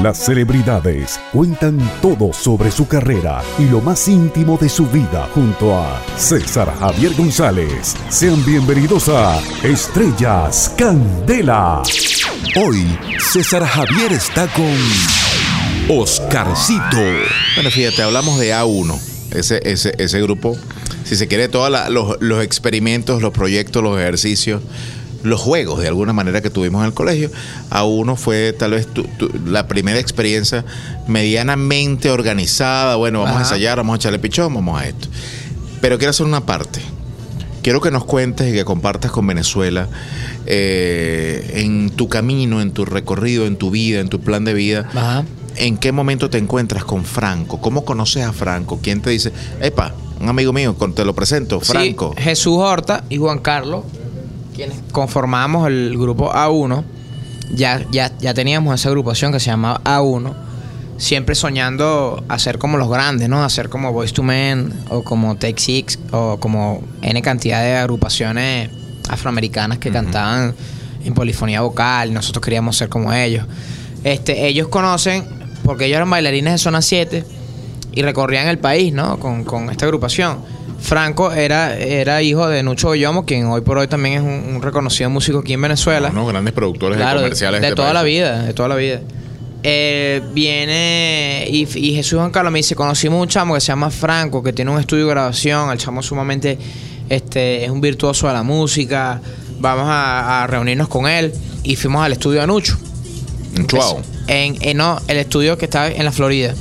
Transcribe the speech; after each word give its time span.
Las 0.00 0.24
celebridades 0.24 1.20
cuentan 1.32 1.78
todo 2.00 2.32
sobre 2.32 2.70
su 2.70 2.88
carrera 2.88 3.42
y 3.58 3.64
lo 3.66 3.82
más 3.82 4.08
íntimo 4.08 4.56
de 4.56 4.70
su 4.70 4.86
vida 4.86 5.28
junto 5.34 5.76
a 5.76 6.02
César 6.16 6.74
Javier 6.78 7.12
González. 7.14 7.94
Sean 8.08 8.42
bienvenidos 8.46 9.10
a 9.10 9.38
Estrellas 9.62 10.74
Candela. 10.78 11.82
Hoy 12.56 12.98
César 13.18 13.66
Javier 13.66 14.12
está 14.12 14.48
con 14.54 14.74
Oscarcito. 15.90 16.96
Bueno, 17.56 17.70
fíjate, 17.70 18.02
hablamos 18.02 18.40
de 18.40 18.54
A1, 18.54 18.98
ese, 19.32 19.60
ese, 19.62 19.94
ese 19.98 20.22
grupo, 20.22 20.56
si 21.04 21.16
se 21.16 21.28
quiere, 21.28 21.48
todos 21.48 21.70
los, 21.90 22.16
los 22.20 22.42
experimentos, 22.42 23.20
los 23.20 23.32
proyectos, 23.32 23.82
los 23.82 23.98
ejercicios 23.98 24.62
los 25.22 25.40
juegos 25.40 25.80
de 25.80 25.88
alguna 25.88 26.12
manera 26.12 26.40
que 26.40 26.50
tuvimos 26.50 26.80
en 26.80 26.86
el 26.86 26.94
colegio. 26.94 27.30
A 27.70 27.84
uno 27.84 28.16
fue 28.16 28.52
tal 28.52 28.72
vez 28.72 28.88
la 29.46 29.66
primera 29.68 29.98
experiencia 29.98 30.64
medianamente 31.06 32.10
organizada. 32.10 32.96
Bueno, 32.96 33.20
vamos 33.20 33.36
a 33.36 33.40
ensayar, 33.40 33.76
vamos 33.76 33.94
a 33.94 33.96
echarle 33.96 34.18
pichón, 34.18 34.54
vamos 34.54 34.80
a 34.80 34.86
esto. 34.86 35.08
Pero 35.80 35.98
quiero 35.98 36.10
hacer 36.10 36.26
una 36.26 36.44
parte. 36.46 36.80
Quiero 37.62 37.80
que 37.80 37.92
nos 37.92 38.04
cuentes 38.04 38.50
y 38.50 38.52
que 38.52 38.64
compartas 38.64 39.12
con 39.12 39.26
Venezuela 39.26 39.88
eh, 40.46 41.52
en 41.54 41.90
tu 41.90 42.08
camino, 42.08 42.60
en 42.60 42.72
tu 42.72 42.84
recorrido, 42.84 43.46
en 43.46 43.56
tu 43.56 43.70
vida, 43.70 44.00
en 44.00 44.08
tu 44.08 44.20
plan 44.20 44.44
de 44.44 44.54
vida. 44.54 44.88
¿En 45.54 45.76
qué 45.76 45.92
momento 45.92 46.28
te 46.28 46.38
encuentras 46.38 46.84
con 46.84 47.04
Franco? 47.04 47.60
¿Cómo 47.60 47.84
conoces 47.84 48.24
a 48.24 48.32
Franco? 48.32 48.80
¿Quién 48.82 49.00
te 49.00 49.10
dice, 49.10 49.32
epa, 49.60 49.94
un 50.20 50.28
amigo 50.28 50.52
mío, 50.52 50.74
te 50.94 51.04
lo 51.04 51.14
presento, 51.14 51.60
Franco? 51.60 52.14
Jesús 52.16 52.54
Horta 52.58 53.04
y 53.08 53.18
Juan 53.18 53.38
Carlos 53.38 53.84
quienes 54.54 54.78
conformamos 54.92 55.66
el 55.68 55.96
grupo 55.98 56.32
A1, 56.32 56.84
ya, 57.54 57.84
ya, 57.90 58.12
ya 58.18 58.34
teníamos 58.34 58.74
esa 58.74 58.88
agrupación 58.88 59.32
que 59.32 59.40
se 59.40 59.46
llamaba 59.46 59.80
A1, 59.84 60.32
siempre 60.98 61.34
soñando 61.34 62.22
hacer 62.28 62.58
como 62.58 62.78
los 62.78 62.88
grandes, 62.88 63.28
¿no? 63.28 63.42
Hacer 63.44 63.68
como 63.68 63.92
Voice 63.92 64.14
to 64.14 64.22
Men 64.22 64.72
o 64.88 65.02
como 65.02 65.36
Take 65.36 65.60
Six 65.60 65.98
o 66.12 66.38
como 66.38 66.82
N 67.02 67.20
cantidad 67.22 67.62
de 67.62 67.76
agrupaciones 67.76 68.70
afroamericanas 69.08 69.78
que 69.78 69.90
cantaban 69.90 70.54
en 71.04 71.14
polifonía 71.14 71.60
vocal. 71.60 72.12
Nosotros 72.12 72.44
queríamos 72.44 72.76
ser 72.76 72.88
como 72.88 73.12
ellos. 73.12 73.46
Este, 74.04 74.46
ellos 74.46 74.68
conocen, 74.68 75.24
porque 75.64 75.86
ellos 75.86 75.96
eran 75.96 76.10
bailarines 76.10 76.54
de 76.54 76.58
Zona 76.58 76.82
7 76.82 77.24
y 77.92 78.02
recorrían 78.02 78.48
el 78.48 78.58
país, 78.58 78.92
¿no? 78.92 79.18
Con, 79.18 79.44
con 79.44 79.70
esta 79.70 79.84
agrupación. 79.86 80.38
Franco 80.82 81.32
era, 81.32 81.78
era 81.78 82.22
hijo 82.22 82.48
de 82.48 82.62
Nucho 82.62 82.88
Oyomo, 82.88 83.24
quien 83.24 83.46
hoy 83.46 83.60
por 83.60 83.78
hoy 83.78 83.86
también 83.86 84.14
es 84.14 84.20
un, 84.20 84.60
reconocido 84.60 85.08
músico 85.10 85.38
aquí 85.38 85.52
en 85.52 85.62
Venezuela. 85.62 86.10
Unos 86.10 86.28
grandes 86.28 86.52
productores 86.52 86.98
de 86.98 87.04
comerciales. 87.04 87.60
De, 87.60 87.68
de 87.68 87.74
toda 87.74 87.92
la 87.92 88.02
vida, 88.02 88.42
de 88.42 88.52
toda 88.52 88.68
la 88.68 88.74
vida. 88.74 89.00
Eh, 89.62 90.20
viene 90.32 91.46
y, 91.48 91.66
Jesús 91.66 92.18
Juan 92.18 92.32
Carlos 92.32 92.52
me 92.52 92.58
dice, 92.58 92.74
conocí 92.74 93.06
un 93.06 93.28
chamo 93.28 93.54
que 93.54 93.60
se 93.60 93.68
llama 93.68 93.90
Franco, 93.90 94.42
que 94.42 94.52
tiene 94.52 94.72
un 94.72 94.80
estudio 94.80 95.06
de 95.06 95.10
grabación, 95.10 95.70
el 95.70 95.78
chamo 95.78 96.02
sumamente 96.02 96.58
este, 97.08 97.64
es 97.64 97.70
un 97.70 97.80
virtuoso 97.80 98.26
de 98.26 98.32
la 98.32 98.42
música, 98.42 99.20
vamos 99.60 99.86
a, 99.88 100.44
reunirnos 100.48 100.88
con 100.88 101.06
él 101.06 101.32
y 101.62 101.76
fuimos 101.76 102.04
al 102.04 102.12
estudio 102.12 102.40
de 102.40 102.48
Nucho. 102.48 102.76
En, 104.26 104.56
en, 104.60 104.76
no, 104.76 105.00
el 105.06 105.18
estudio 105.18 105.56
que 105.56 105.66
está 105.66 105.88
en 105.92 106.04
la 106.04 106.12
Florida 106.12 106.54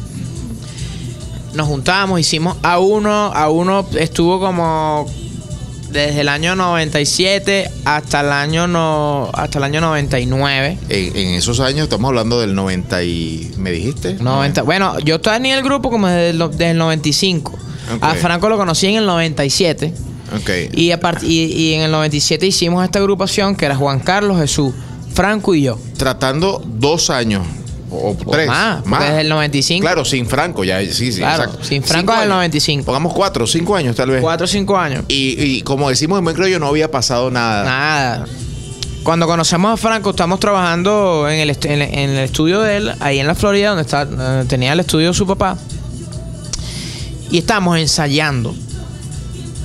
nos 1.54 1.68
juntamos, 1.68 2.20
hicimos 2.20 2.58
a 2.64 2.80
uno, 2.80 3.32
a 3.34 3.50
uno 3.50 3.86
estuvo 3.98 4.40
como 4.40 5.08
desde 5.92 6.22
el 6.22 6.30
año 6.30 6.56
97 6.56 7.70
hasta 7.86 8.22
el 8.22 8.32
año 8.32 8.68
no 8.68 9.30
hasta 9.34 9.58
el 9.58 9.66
año 9.66 9.82
99. 9.82 10.78
En, 10.90 11.18
en 11.18 11.30
esos 11.36 11.60
años 11.60 11.84
estamos 11.84 12.10
hablando 12.10 12.40
del 12.40 12.56
90 12.56 13.04
y 13.04 13.52
me 13.58 13.72
dijiste? 13.72 14.16
90. 14.16 14.64
Bueno, 14.64 15.00
yo 15.00 15.16
estaba 15.16 15.38
en 15.38 15.48
el 15.48 15.64
grupo 15.64 15.90
como 15.90 16.08
desde 16.08 16.72
el, 16.72 16.78
95. 16.78 17.60
A 18.00 18.16
Franco 18.16 18.48
lo 18.48 18.58
conocí 18.58 18.88
en 18.88 18.96
el 18.96 19.06
97. 19.06 19.94
Okay. 20.42 20.70
Y, 20.74 20.94
y, 21.26 21.44
y 21.44 21.74
en 21.74 21.82
el 21.82 21.92
97 21.92 22.48
hicimos 22.48 22.86
esta 22.86 23.00
agrupación 23.00 23.56
que 23.56 23.66
era 23.66 23.76
Juan 23.76 24.00
Carlos 24.00 24.40
Jesús, 24.40 24.74
Franco 25.14 25.54
y 25.54 25.64
yo. 25.64 25.78
Tratando 25.98 26.64
dos 26.66 27.10
años 27.10 27.46
o, 27.92 28.16
tres. 28.32 28.48
Más, 28.48 28.84
Desde 29.00 29.22
el 29.22 29.30
95. 29.30 29.82
Claro, 29.82 30.06
sin 30.06 30.26
Franco, 30.26 30.64
ya, 30.64 30.80
sí, 30.82 31.12
sí, 31.12 31.22
exacto. 31.22 31.64
Sin 31.64 31.84
Franco 31.84 32.14
desde 32.14 32.24
el 32.24 32.30
95. 32.30 32.86
Pongamos 32.86 33.14
cuatro, 33.14 33.46
cinco 33.46 33.76
años 33.76 33.96
tal 33.96 34.10
vez. 34.10 34.22
Cuatro 34.22 34.46
o 34.46 34.48
cinco 34.48 34.78
años. 34.78 35.04
Y, 35.08 35.62
como 35.64 35.90
decimos 35.90 36.20
en 36.20 36.26
buen 36.26 36.52
yo 36.52 36.60
no 36.60 36.68
había 36.68 36.90
pasado 36.90 37.30
nada. 37.30 37.64
Nada. 37.64 38.26
Cuando 39.04 39.26
conocemos 39.26 39.74
a 39.74 39.78
Franco, 39.78 40.12
estamos 40.12 40.40
trabajando 40.40 41.28
en 41.28 41.40
el, 41.40 41.58
en, 41.64 41.82
el 41.82 42.20
estudio 42.20 42.62
de 42.62 42.78
él, 42.78 42.92
ahí 43.00 43.20
en 43.20 43.26
la 43.26 43.34
Florida, 43.34 43.70
donde 43.70 43.82
está, 43.82 44.08
tenía 44.48 44.74
el 44.74 44.80
estudio 44.80 45.08
de 45.08 45.14
su 45.14 45.26
papá. 45.26 45.58
Y 47.32 47.40
estamos 47.40 47.80
ensayando. 47.80 48.54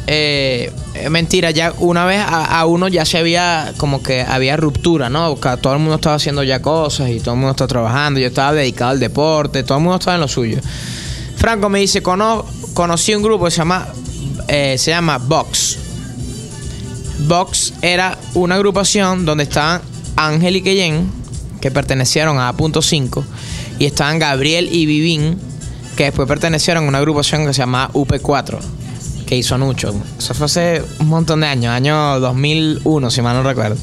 Eh, 0.06 0.72
mentira, 1.10 1.50
ya 1.50 1.72
una 1.78 2.04
vez 2.04 2.22
a, 2.26 2.64
uno 2.66 2.88
ya 2.88 3.04
se 3.04 3.18
había, 3.18 3.72
como 3.76 4.02
que 4.02 4.22
había 4.22 4.56
ruptura, 4.56 5.08
¿no? 5.08 5.34
Todo 5.34 5.72
el 5.72 5.78
mundo 5.78 5.96
estaba 5.96 6.16
haciendo 6.16 6.42
ya 6.42 6.60
cosas 6.60 7.10
y 7.10 7.20
todo 7.20 7.34
el 7.34 7.40
mundo 7.40 7.52
estaba 7.52 7.68
trabajando. 7.68 8.20
Yo 8.20 8.28
estaba 8.28 8.52
dedicado 8.52 8.90
al 8.90 9.00
deporte, 9.00 9.62
todo 9.62 9.78
el 9.78 9.84
mundo 9.84 9.98
estaba 9.98 10.14
en 10.16 10.20
lo 10.20 10.28
suyo. 10.28 10.58
Franco 11.36 11.68
me 11.68 11.80
dice, 11.80 12.02
conocí 12.02 13.14
un 13.14 13.22
grupo 13.22 13.44
que 13.46 13.50
se 13.50 13.58
llama, 13.58 13.88
eh, 14.48 14.76
se 14.78 14.90
llama 14.90 15.18
Vox. 15.18 15.78
Vox 17.20 17.74
era 17.82 18.18
una 18.34 18.56
agrupación 18.56 19.24
donde 19.24 19.44
estaban 19.44 19.80
Ángel 20.16 20.56
y 20.56 20.62
Keyen, 20.62 21.10
que 21.60 21.70
pertenecieron 21.70 22.38
a 22.38 22.48
A.5, 22.48 23.24
y 23.78 23.86
estaban 23.86 24.18
Gabriel 24.18 24.68
y 24.70 24.86
Vivín, 24.86 25.38
que 25.96 26.04
después 26.04 26.28
pertenecieron 26.28 26.84
a 26.84 26.88
una 26.88 26.98
agrupación 26.98 27.46
que 27.46 27.52
se 27.52 27.58
llama 27.58 27.90
UP4 27.92 28.85
que 29.26 29.36
hizo 29.36 29.58
Nucho. 29.58 29.94
Eso 30.18 30.34
fue 30.34 30.46
hace 30.46 30.82
un 31.00 31.08
montón 31.08 31.40
de 31.40 31.48
años, 31.48 31.72
año 31.72 32.20
2001, 32.20 33.10
si 33.10 33.20
mal 33.20 33.36
no 33.36 33.42
recuerdo. 33.42 33.76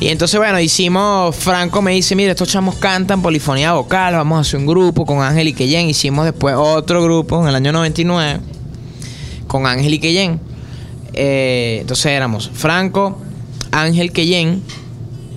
Y 0.00 0.08
entonces, 0.08 0.38
bueno, 0.38 0.60
hicimos, 0.60 1.34
Franco 1.34 1.82
me 1.82 1.90
dice, 1.90 2.14
mire, 2.14 2.30
estos 2.30 2.48
chamos 2.48 2.76
cantan 2.76 3.20
polifonía 3.20 3.72
vocal, 3.72 4.14
vamos 4.14 4.38
a 4.38 4.40
hacer 4.42 4.60
un 4.60 4.66
grupo 4.66 5.04
con 5.04 5.20
Ángel 5.20 5.48
y 5.48 5.52
Keyen. 5.52 5.90
Hicimos 5.90 6.24
después 6.24 6.54
otro 6.56 7.02
grupo 7.02 7.42
en 7.42 7.48
el 7.48 7.54
año 7.56 7.72
99 7.72 8.40
con 9.48 9.66
Ángel 9.66 9.94
y 9.94 9.98
Keyen. 9.98 10.40
Eh, 11.14 11.78
entonces 11.80 12.06
éramos 12.06 12.48
Franco, 12.54 13.20
Ángel 13.72 14.12
Keyen, 14.12 14.62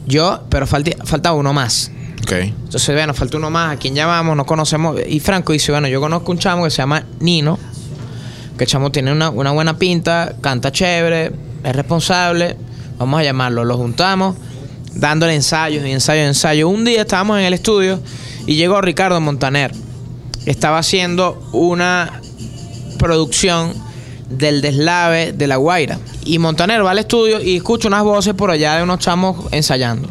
yo, 0.06 0.44
pero 0.50 0.68
falta, 0.68 0.92
falta 1.06 1.34
uno 1.34 1.54
más. 1.54 1.92
Okay. 2.22 2.54
Entonces, 2.66 2.96
bueno, 2.96 3.16
falta 3.16 3.38
uno 3.38 3.50
más, 3.50 3.74
a 3.74 3.80
quien 3.80 3.96
llamamos, 3.96 4.38
no 4.38 4.46
conocemos. 4.46 4.96
Y 5.10 5.20
Franco 5.20 5.54
dice, 5.54 5.72
bueno, 5.72 5.88
yo 5.88 6.00
conozco 6.00 6.32
un 6.32 6.38
chamo 6.38 6.64
que 6.64 6.70
se 6.70 6.78
llama 6.78 7.04
Nino 7.20 7.58
que 8.62 8.68
chamo 8.68 8.92
tiene 8.92 9.12
una, 9.12 9.30
buena 9.30 9.80
pinta, 9.80 10.36
canta 10.40 10.72
chévere, 10.72 11.32
es 11.64 11.76
responsable, 11.76 12.56
vamos 13.00 13.20
a 13.20 13.24
llamarlo, 13.24 13.66
lo 13.66 13.76
juntamos, 13.76 14.36
dándole 14.94 15.34
ensayos 15.34 15.84
y 15.84 15.90
ensayos 15.90 16.26
y 16.26 16.28
ensayos. 16.28 16.72
Un 16.72 16.86
día 16.86 17.02
estábamos 17.02 17.40
en 17.40 17.46
el 17.46 17.56
estudio 17.56 18.00
y 18.46 18.58
llegó 18.58 18.80
Ricardo 18.80 19.20
Montaner. 19.20 19.72
Estaba 20.46 20.78
haciendo 20.78 21.42
una 21.54 22.22
producción 23.00 23.74
del 24.30 24.62
deslave 24.62 25.34
de 25.34 25.48
La 25.48 25.56
Guaira. 25.56 25.98
Y 26.24 26.38
Montaner 26.38 26.86
va 26.86 26.92
al 26.92 27.00
estudio 27.00 27.42
y 27.42 27.56
escucha 27.56 27.88
unas 27.88 28.04
voces 28.04 28.36
por 28.36 28.52
allá 28.52 28.76
de 28.76 28.84
unos 28.84 29.00
chamos 29.00 29.38
ensayando. 29.52 30.08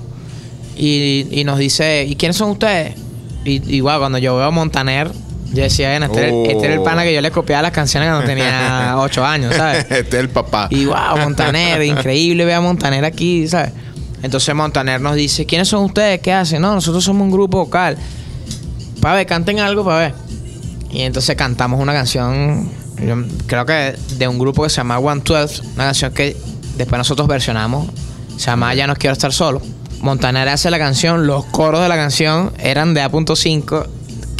Y, 0.77 1.43
nos 1.45 1.57
dice, 1.57 2.05
¿y 2.05 2.17
quiénes 2.17 2.37
son 2.37 2.51
ustedes? 2.51 2.97
Y 3.45 3.77
igual 3.77 4.01
cuando 4.01 4.19
yo 4.19 4.37
veo 4.37 4.47
a 4.47 4.51
Montaner, 4.51 5.09
yo 5.53 5.63
decía, 5.65 5.97
este, 5.97 6.53
este, 6.53 6.65
era 6.65 6.75
el 6.75 6.83
pana 6.83 7.03
que 7.03 7.13
yo 7.13 7.21
le 7.21 7.31
copiaba 7.33 7.63
las 7.63 7.73
canciones 7.73 8.09
cuando 8.09 8.27
tenía 8.27 8.95
8 8.99 9.25
años, 9.25 9.55
¿sabes? 9.55 9.87
este 9.91 10.17
es 10.17 10.23
el 10.23 10.29
papá. 10.29 10.69
Y 10.71 10.85
wow, 10.85 11.19
Montaner, 11.19 11.83
increíble 11.83 12.45
ver 12.45 12.55
a 12.55 12.61
Montaner 12.61 13.05
aquí, 13.05 13.49
¿sabes? 13.49 13.73
Entonces 14.23 14.55
Montaner 14.55 15.01
nos 15.01 15.17
dice, 15.17 15.47
¿quiénes 15.47 15.67
son 15.67 15.85
ustedes? 15.85 16.21
¿Qué 16.21 16.33
hacen? 16.33 16.63
No, 16.63 16.75
nosotros 16.75 17.03
somos 17.03 17.23
un 17.23 17.33
grupo 17.33 17.59
vocal. 17.59 17.97
Para 19.01 19.17
ver, 19.17 19.27
canten 19.27 19.59
algo, 19.59 19.85
para 19.85 19.99
ver. 19.99 20.15
Y 20.91 21.03
entonces 21.03 21.35
cantamos 21.37 21.81
una 21.81 21.93
canción, 21.93 22.69
creo 23.47 23.67
que 23.67 23.97
de 24.19 24.29
un 24.29 24.39
grupo 24.39 24.63
que 24.63 24.71
se 24.71 24.77
llama 24.77 24.99
One 24.99 25.23
Twelve, 25.23 25.53
una 25.75 25.85
canción 25.87 26.13
que 26.13 26.37
después 26.77 26.99
nosotros 26.99 27.27
versionamos. 27.27 27.89
Se 28.37 28.47
llama 28.47 28.73
Ya 28.75 28.87
no 28.87 28.95
quiero 28.95 29.15
estar 29.15 29.33
solo. 29.33 29.61
Montaner 30.01 30.49
hace 30.49 30.71
la 30.71 30.79
canción, 30.79 31.27
los 31.27 31.45
coros 31.47 31.83
de 31.83 31.89
la 31.89 31.97
canción 31.97 32.53
eran 32.59 32.95
de 32.95 33.03
A.5 33.03 33.87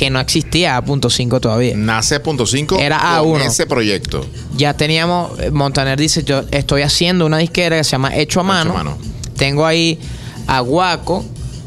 que 0.01 0.09
no 0.09 0.19
existía 0.19 0.79
A.5 0.79 1.41
todavía. 1.41 1.75
Nace 1.77 2.15
A.5 2.15 2.81
era 2.81 3.19
A1. 3.19 3.43
ese 3.43 3.67
proyecto. 3.67 4.25
Ya 4.57 4.73
teníamos, 4.73 5.39
eh, 5.39 5.51
Montaner 5.51 6.01
dice, 6.01 6.25
yo 6.25 6.43
estoy 6.51 6.81
haciendo 6.81 7.27
una 7.27 7.37
disquera 7.37 7.77
que 7.77 7.85
se 7.85 7.91
llama 7.91 8.17
Hecho 8.17 8.41
a 8.41 8.43
Mano. 8.43 8.73
mano. 8.73 8.97
Tengo 9.37 9.67
ahí 9.67 9.99
a 10.47 10.61
Guaco, 10.61 11.23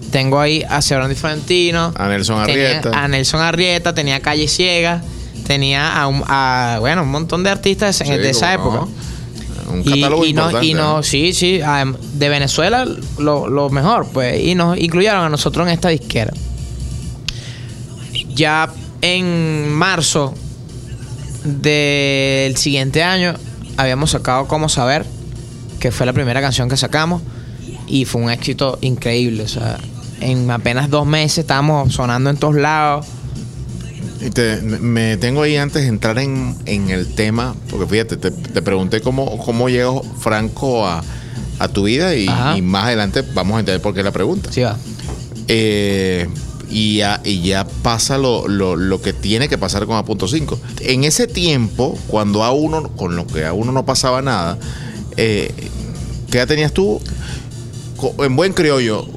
tengo 0.10 0.40
ahí 0.40 0.64
a 0.68 0.82
Sebastián 0.82 1.10
Di 1.10 1.16
Frantino. 1.16 1.94
A 1.96 2.08
Nelson 2.08 2.40
Arrieta. 2.40 2.90
a 3.04 3.08
Nelson 3.08 3.40
Arrieta, 3.40 3.94
tenía 3.94 4.20
Calle 4.20 4.48
Ciega, 4.48 5.04
tenía 5.46 5.92
a, 5.94 6.78
bueno, 6.80 7.04
un 7.04 7.10
montón 7.10 7.44
de 7.44 7.52
artistas 7.52 8.00
de 8.00 8.30
esa 8.32 8.52
época. 8.52 8.88
Un 9.72 9.84
catálogo 9.84 10.26
y, 10.26 10.34
no, 10.34 10.64
y 10.64 10.74
no, 10.74 11.04
sí, 11.04 11.34
sí, 11.34 11.60
de 11.60 12.30
Venezuela 12.30 12.88
lo, 13.20 13.48
lo 13.48 13.70
mejor, 13.70 14.08
pues, 14.12 14.42
y 14.42 14.56
nos 14.56 14.76
incluyeron 14.76 15.24
a 15.24 15.30
nosotros 15.30 15.68
en 15.68 15.74
esta 15.74 15.90
disquera. 15.90 16.34
Ya 18.36 18.70
en 19.02 19.70
marzo 19.72 20.34
del 21.44 22.56
siguiente 22.58 23.04
año 23.04 23.34
habíamos 23.78 24.12
sacado 24.12 24.48
Cómo 24.48 24.70
Saber, 24.70 25.06
que 25.80 25.92
fue 25.92 26.06
la 26.06 26.14
primera 26.14 26.42
canción 26.42 26.70
que 26.70 26.78
sacamos, 26.78 27.22
y 27.88 28.06
fue 28.06 28.22
un 28.22 28.30
éxito 28.30 28.78
increíble. 28.82 29.44
O 29.44 29.48
sea, 29.48 29.78
en 30.22 30.50
apenas 30.52 30.90
dos 30.90 31.06
meses 31.06 31.40
estábamos 31.40 31.94
sonando 31.94 32.30
en 32.30 32.38
todos 32.38 32.56
lados. 32.56 33.06
Y 34.22 34.30
te- 34.30 34.62
me 34.62 35.18
tengo 35.18 35.42
ahí 35.42 35.58
antes 35.58 35.82
de 35.82 35.90
entrar 35.90 36.18
en, 36.18 36.56
en 36.66 36.90
el 36.90 37.14
tema, 37.14 37.56
porque 37.70 37.88
fíjate, 37.88 38.16
te, 38.16 38.32
te 38.32 38.62
pregunté 38.62 39.02
cómo, 39.02 39.38
cómo 39.40 39.68
llegó 39.68 40.02
Franco 40.20 40.88
a, 40.88 41.04
a 41.60 41.68
tu 41.68 41.84
vida 41.84 42.16
y 42.16 42.28
más 42.62 42.86
adelante 42.86 43.22
vamos 43.34 43.58
a 43.58 43.60
entender 43.60 43.82
por 43.82 43.94
qué 43.94 44.02
la 44.02 44.12
pregunta. 44.12 44.50
Sí, 44.52 44.62
va. 44.62 44.78
Eh, 45.50 46.30
y, 46.70 46.98
ya, 46.98 47.20
y 47.26 47.42
ya 47.42 47.62
pasa 47.84 48.18
lo, 48.18 48.48
lo- 48.48 48.76
lo 48.76 49.02
que 49.02 49.14
tiene 49.14 49.48
que 49.50 49.58
pasar 49.60 49.86
con 49.86 49.96
A.5. 49.98 50.58
En 50.82 51.04
ese 51.04 51.28
tiempo, 51.28 51.98
cuando 52.08 52.44
a 52.44 52.52
uno, 52.52 52.90
con 52.96 53.16
lo 53.16 53.28
que 53.28 53.46
a 53.46 53.54
uno 53.54 53.72
no 53.72 53.86
pasaba 53.86 54.22
nada, 54.24 54.58
eh, 55.18 55.52
¿qué 56.32 56.38
edad 56.40 56.48
tenías 56.48 56.72
tú? 56.74 57.00
En 58.20 58.36
buen 58.36 58.54
criollo, 58.54 59.08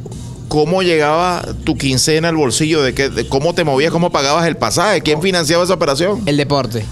¿cómo 0.48 0.82
llegaba 0.82 1.44
tu 1.64 1.76
quincena 1.76 2.28
al 2.28 2.36
bolsillo? 2.36 2.82
¿De, 2.82 2.92
qué, 2.94 3.08
de 3.08 3.26
cómo 3.28 3.54
te 3.54 3.64
movías? 3.64 3.90
¿Cómo 3.92 4.10
pagabas 4.10 4.46
el 4.46 4.56
pasaje? 4.56 5.00
¿Quién 5.00 5.22
financiaba 5.22 5.64
esa 5.64 5.74
operación? 5.74 6.22
El 6.26 6.36
deporte, 6.36 6.84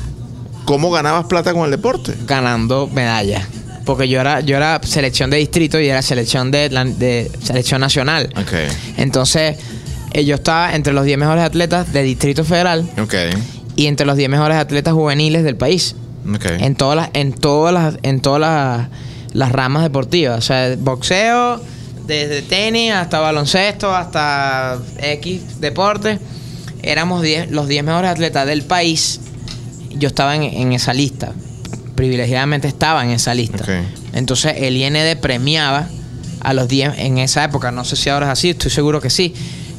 ¿Cómo 0.64 0.90
ganabas 0.90 1.26
plata 1.26 1.52
con 1.52 1.64
el 1.66 1.70
deporte? 1.70 2.14
ganando 2.26 2.88
medallas. 2.88 3.46
Porque 3.84 4.08
yo 4.08 4.18
era, 4.18 4.40
yo 4.40 4.56
era 4.56 4.80
selección 4.82 5.28
de 5.28 5.36
distrito 5.36 5.78
y 5.78 5.88
era 5.88 6.00
selección 6.00 6.50
de, 6.50 7.30
selección 7.42 7.82
nacional. 7.82 8.32
Entonces, 8.96 9.56
yo 10.22 10.36
estaba 10.36 10.74
entre 10.74 10.92
los 10.92 11.04
10 11.04 11.18
mejores 11.18 11.42
atletas 11.42 11.92
de 11.92 12.02
Distrito 12.02 12.44
Federal 12.44 12.88
y 13.76 13.86
entre 13.86 14.06
los 14.06 14.16
10 14.16 14.28
mejores 14.28 14.56
atletas 14.56 14.94
juveniles 14.94 15.42
del 15.42 15.56
país. 15.56 15.96
ok. 16.32 16.44
En 16.60 16.76
todas 16.76 16.96
las, 16.96 17.10
en 17.14 17.32
todas 17.32 17.74
las, 17.74 17.96
en 18.02 18.20
todas 18.20 18.40
las, 18.40 18.88
las 19.32 19.50
ramas 19.52 19.82
deportivas. 19.82 20.38
O 20.38 20.42
sea, 20.42 20.76
boxeo, 20.78 21.60
desde 22.06 22.42
tenis 22.42 22.92
hasta 22.92 23.18
baloncesto, 23.18 23.94
hasta 23.94 24.78
X 24.98 25.60
deporte. 25.60 26.18
Éramos 26.82 27.22
10 27.22 27.50
los 27.50 27.66
10 27.66 27.84
mejores 27.84 28.10
atletas 28.10 28.46
del 28.46 28.62
país. 28.62 29.20
Yo 29.96 30.08
estaba 30.08 30.36
en, 30.36 30.42
en 30.44 30.72
esa 30.72 30.94
lista. 30.94 31.32
Privilegiadamente 31.96 32.68
estaba 32.68 33.04
en 33.04 33.10
esa 33.10 33.34
lista. 33.34 33.64
Entonces 34.12 34.54
el 34.58 34.76
IND 34.76 35.18
premiaba 35.20 35.88
a 36.40 36.52
los 36.52 36.68
10 36.68 36.98
en 36.98 37.18
esa 37.18 37.44
época. 37.44 37.72
No 37.72 37.84
sé 37.84 37.96
si 37.96 38.10
ahora 38.10 38.26
es 38.26 38.32
así, 38.32 38.50
estoy 38.50 38.70
seguro 38.70 39.00
que 39.00 39.10
sí. 39.10 39.34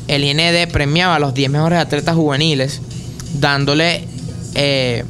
El 0.08 0.24
IND 0.24 0.72
premiaba 0.72 1.16
a 1.16 1.20
los 1.20 1.34
10 1.34 1.50
mejores 1.50 1.80
atletas 1.80 2.16
juveniles 2.16 2.82
dándole 3.40 4.08
eh, 4.54 5.04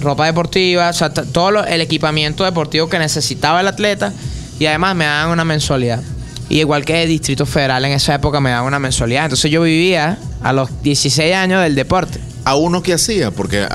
ropa 0.00 0.26
deportiva, 0.26 0.90
o 0.90 0.92
sea, 0.92 1.10
todo 1.12 1.64
el 1.64 1.80
equipamiento 1.80 2.44
deportivo 2.44 2.88
que 2.88 2.98
necesitaba 2.98 3.60
el 3.60 3.68
atleta 3.68 4.12
y 4.58 4.66
además 4.66 4.94
me 4.96 5.04
daban 5.04 5.32
una 5.32 5.44
mensualidad. 5.44 6.02
Y 6.48 6.60
igual 6.60 6.84
que 6.84 7.02
el 7.02 7.08
Distrito 7.08 7.44
Federal 7.44 7.84
en 7.84 7.92
esa 7.92 8.14
época 8.14 8.40
me 8.40 8.50
daban 8.50 8.66
una 8.66 8.78
mensualidad. 8.78 9.24
Entonces 9.24 9.50
yo 9.50 9.62
vivía 9.62 10.18
a 10.42 10.52
los 10.52 10.82
16 10.82 11.34
años 11.34 11.62
del 11.62 11.74
deporte. 11.74 12.20
a 12.44 12.54
uno 12.54 12.82
que 12.82 12.94
hacía, 12.94 13.30
porque 13.30 13.66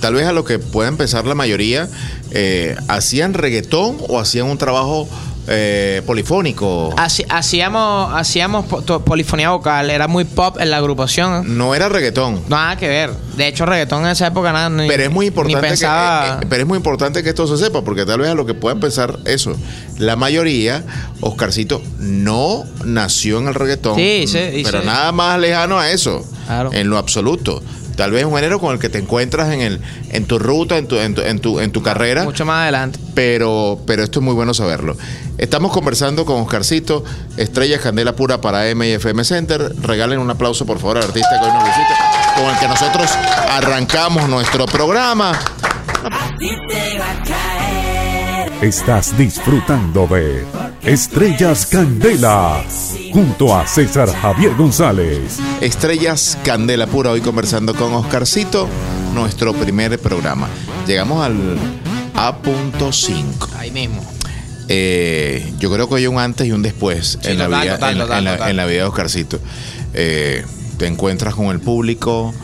tal 0.00 0.14
vez 0.14 0.26
a 0.26 0.32
lo 0.32 0.44
que 0.44 0.58
pueden 0.58 0.96
pensar 0.96 1.24
la 1.26 1.36
mayoría, 1.36 1.88
eh, 2.32 2.74
¿hacían 2.88 3.34
reggaetón 3.34 3.98
o 4.08 4.18
hacían 4.18 4.46
un 4.46 4.58
trabajo 4.58 5.08
eh, 5.48 6.02
polifónico? 6.06 6.90
Haci- 6.96 7.26
hacíamos 7.28 8.12
hacíamos 8.14 8.66
polifonía 9.04 9.50
vocal, 9.50 9.90
era 9.90 10.08
muy 10.08 10.24
pop 10.24 10.56
en 10.60 10.70
la 10.70 10.78
agrupación. 10.78 11.56
No 11.56 11.74
era 11.74 11.88
reggaetón. 11.88 12.42
Nada 12.48 12.76
que 12.76 12.88
ver. 12.88 13.10
De 13.36 13.46
hecho, 13.48 13.66
reggaetón 13.66 14.04
en 14.04 14.10
esa 14.10 14.26
época 14.28 14.52
nada. 14.52 14.68
ni- 14.70 14.88
Pero 14.88 15.02
es 15.04 15.10
muy 15.10 15.26
importante 15.26 15.68
pensaba- 15.68 16.38
que, 16.40 16.44
eh, 16.44 16.46
pero 16.48 16.62
es 16.62 16.68
muy 16.68 16.76
importante 16.76 17.22
que 17.22 17.28
esto 17.28 17.46
se 17.46 17.62
sepa, 17.62 17.82
porque 17.82 18.04
tal 18.06 18.20
vez 18.20 18.30
a 18.30 18.34
lo 18.34 18.46
que 18.46 18.54
puedan 18.54 18.80
pensar 18.80 19.18
eso. 19.24 19.56
La 19.98 20.16
mayoría, 20.16 20.84
Oscarcito 21.20 21.82
no 21.98 22.64
nació 22.84 23.38
en 23.38 23.48
el 23.48 23.54
reggaetón. 23.54 23.96
Sí, 23.96 24.24
sí, 24.26 24.62
pero 24.64 24.80
sí. 24.80 24.86
nada 24.86 25.12
más 25.12 25.38
lejano 25.38 25.78
a 25.78 25.90
eso. 25.90 26.24
Claro. 26.46 26.72
En 26.72 26.88
lo 26.90 26.98
absoluto. 26.98 27.62
Tal 27.96 28.10
vez 28.10 28.24
un 28.24 28.34
género 28.34 28.60
con 28.60 28.72
el 28.72 28.78
que 28.78 28.88
te 28.88 28.98
encuentras 28.98 29.52
en 29.52 29.60
el, 29.60 29.80
en 30.10 30.26
tu 30.26 30.38
ruta, 30.38 30.76
en 30.76 30.86
tu, 30.86 30.96
en 30.96 31.14
tu, 31.14 31.22
en 31.22 31.38
tu, 31.40 31.60
en 31.60 31.72
tu 31.72 31.82
carrera. 31.82 32.24
Mucho 32.24 32.44
más 32.44 32.62
adelante. 32.62 32.98
pero, 33.14 33.80
pero 33.86 34.02
esto 34.02 34.20
es 34.20 34.24
muy 34.24 34.34
bueno 34.34 34.54
saberlo. 34.54 34.96
Estamos 35.38 35.72
conversando 35.72 36.24
con 36.24 36.40
Oscarcito, 36.40 37.04
Estrella 37.36 37.78
Candela 37.78 38.14
Pura 38.14 38.40
para 38.40 38.68
M 38.68 38.86
y 38.86 38.92
FM 38.92 39.24
Center. 39.24 39.74
Regalen 39.80 40.18
un 40.18 40.30
aplauso, 40.30 40.64
por 40.66 40.78
favor, 40.78 40.98
al 40.98 41.04
artista 41.04 41.38
que 41.40 41.46
hoy 41.46 41.52
nos 41.52 41.64
visita, 41.64 42.34
con 42.36 42.44
el 42.44 42.58
que 42.58 42.68
nosotros 42.68 43.10
arrancamos 43.50 44.28
nuestro 44.28 44.66
programa. 44.66 45.38
Estás 48.62 49.16
disfrutando 49.18 50.06
de 50.06 50.42
Estrellas 50.82 51.66
Candela 51.66 52.64
junto 53.12 53.54
a 53.54 53.66
César 53.66 54.08
Javier 54.10 54.54
González. 54.56 55.38
Estrellas 55.60 56.38
Candela 56.42 56.86
Pura, 56.86 57.10
hoy 57.10 57.20
conversando 57.20 57.74
con 57.74 57.92
Oscarcito, 57.92 58.66
nuestro 59.12 59.52
primer 59.52 59.98
programa. 59.98 60.48
Llegamos 60.86 61.22
al 61.22 61.58
A.5. 62.14 63.48
Ahí 63.58 63.70
mismo. 63.70 64.02
Eh, 64.68 65.52
yo 65.58 65.70
creo 65.70 65.86
que 65.86 65.96
hay 65.96 66.06
un 66.06 66.18
antes 66.18 66.46
y 66.46 66.52
un 66.52 66.62
después 66.62 67.18
Sí, 67.20 67.32
en, 67.32 67.38
la 67.38 67.48
vida, 67.48 67.78
la, 67.92 68.50
en 68.50 68.56
la 68.56 68.64
vida 68.64 68.82
de 68.82 68.84
Oscarcito. 68.84 69.38
Eh, 69.92 70.46
te 70.78 70.86
encuentras 70.86 71.34
con 71.34 71.48
el 71.48 71.60
público, 71.60 72.34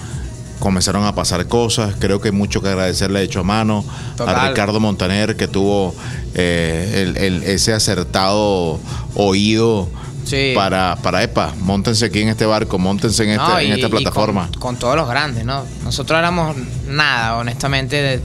comenzaron 0.62 1.04
a 1.04 1.12
pasar 1.12 1.48
cosas. 1.48 1.96
Creo 1.98 2.20
que 2.20 2.28
hay 2.28 2.32
mucho 2.34 2.62
que 2.62 2.68
agradecerle 2.68 3.18
de 3.18 3.24
hecho 3.24 3.40
a 3.40 3.42
mano 3.42 3.84
a. 4.24 4.46
Ricardo 4.48 4.78
Montaner, 4.78 5.34
que 5.36 5.48
tuvo 5.48 5.92
eh, 6.34 7.02
el- 7.04 7.16
el- 7.16 7.42
ese 7.42 7.72
acertado 7.74 8.78
oído 9.16 9.88
Sí. 10.24 10.52
para, 10.54 10.96
para, 11.02 11.20
epa, 11.24 11.52
montense 11.58 12.04
aquí 12.06 12.20
en 12.22 12.28
este 12.28 12.46
barco, 12.46 12.78
montense 12.78 13.24
en, 13.24 13.30
este- 13.30 13.42
No, 13.42 13.58
en 13.58 13.68
y- 13.70 13.72
esta 13.72 13.88
plataforma. 13.88 14.48
con, 14.52 14.60
con 14.60 14.76
todos 14.76 14.94
los 14.94 15.08
grandes, 15.08 15.44
¿no? 15.44 15.64
Nosotros 15.82 16.16
éramos 16.16 16.56
nada, 16.86 17.36
honestamente. 17.38 17.96
de- 18.00 18.20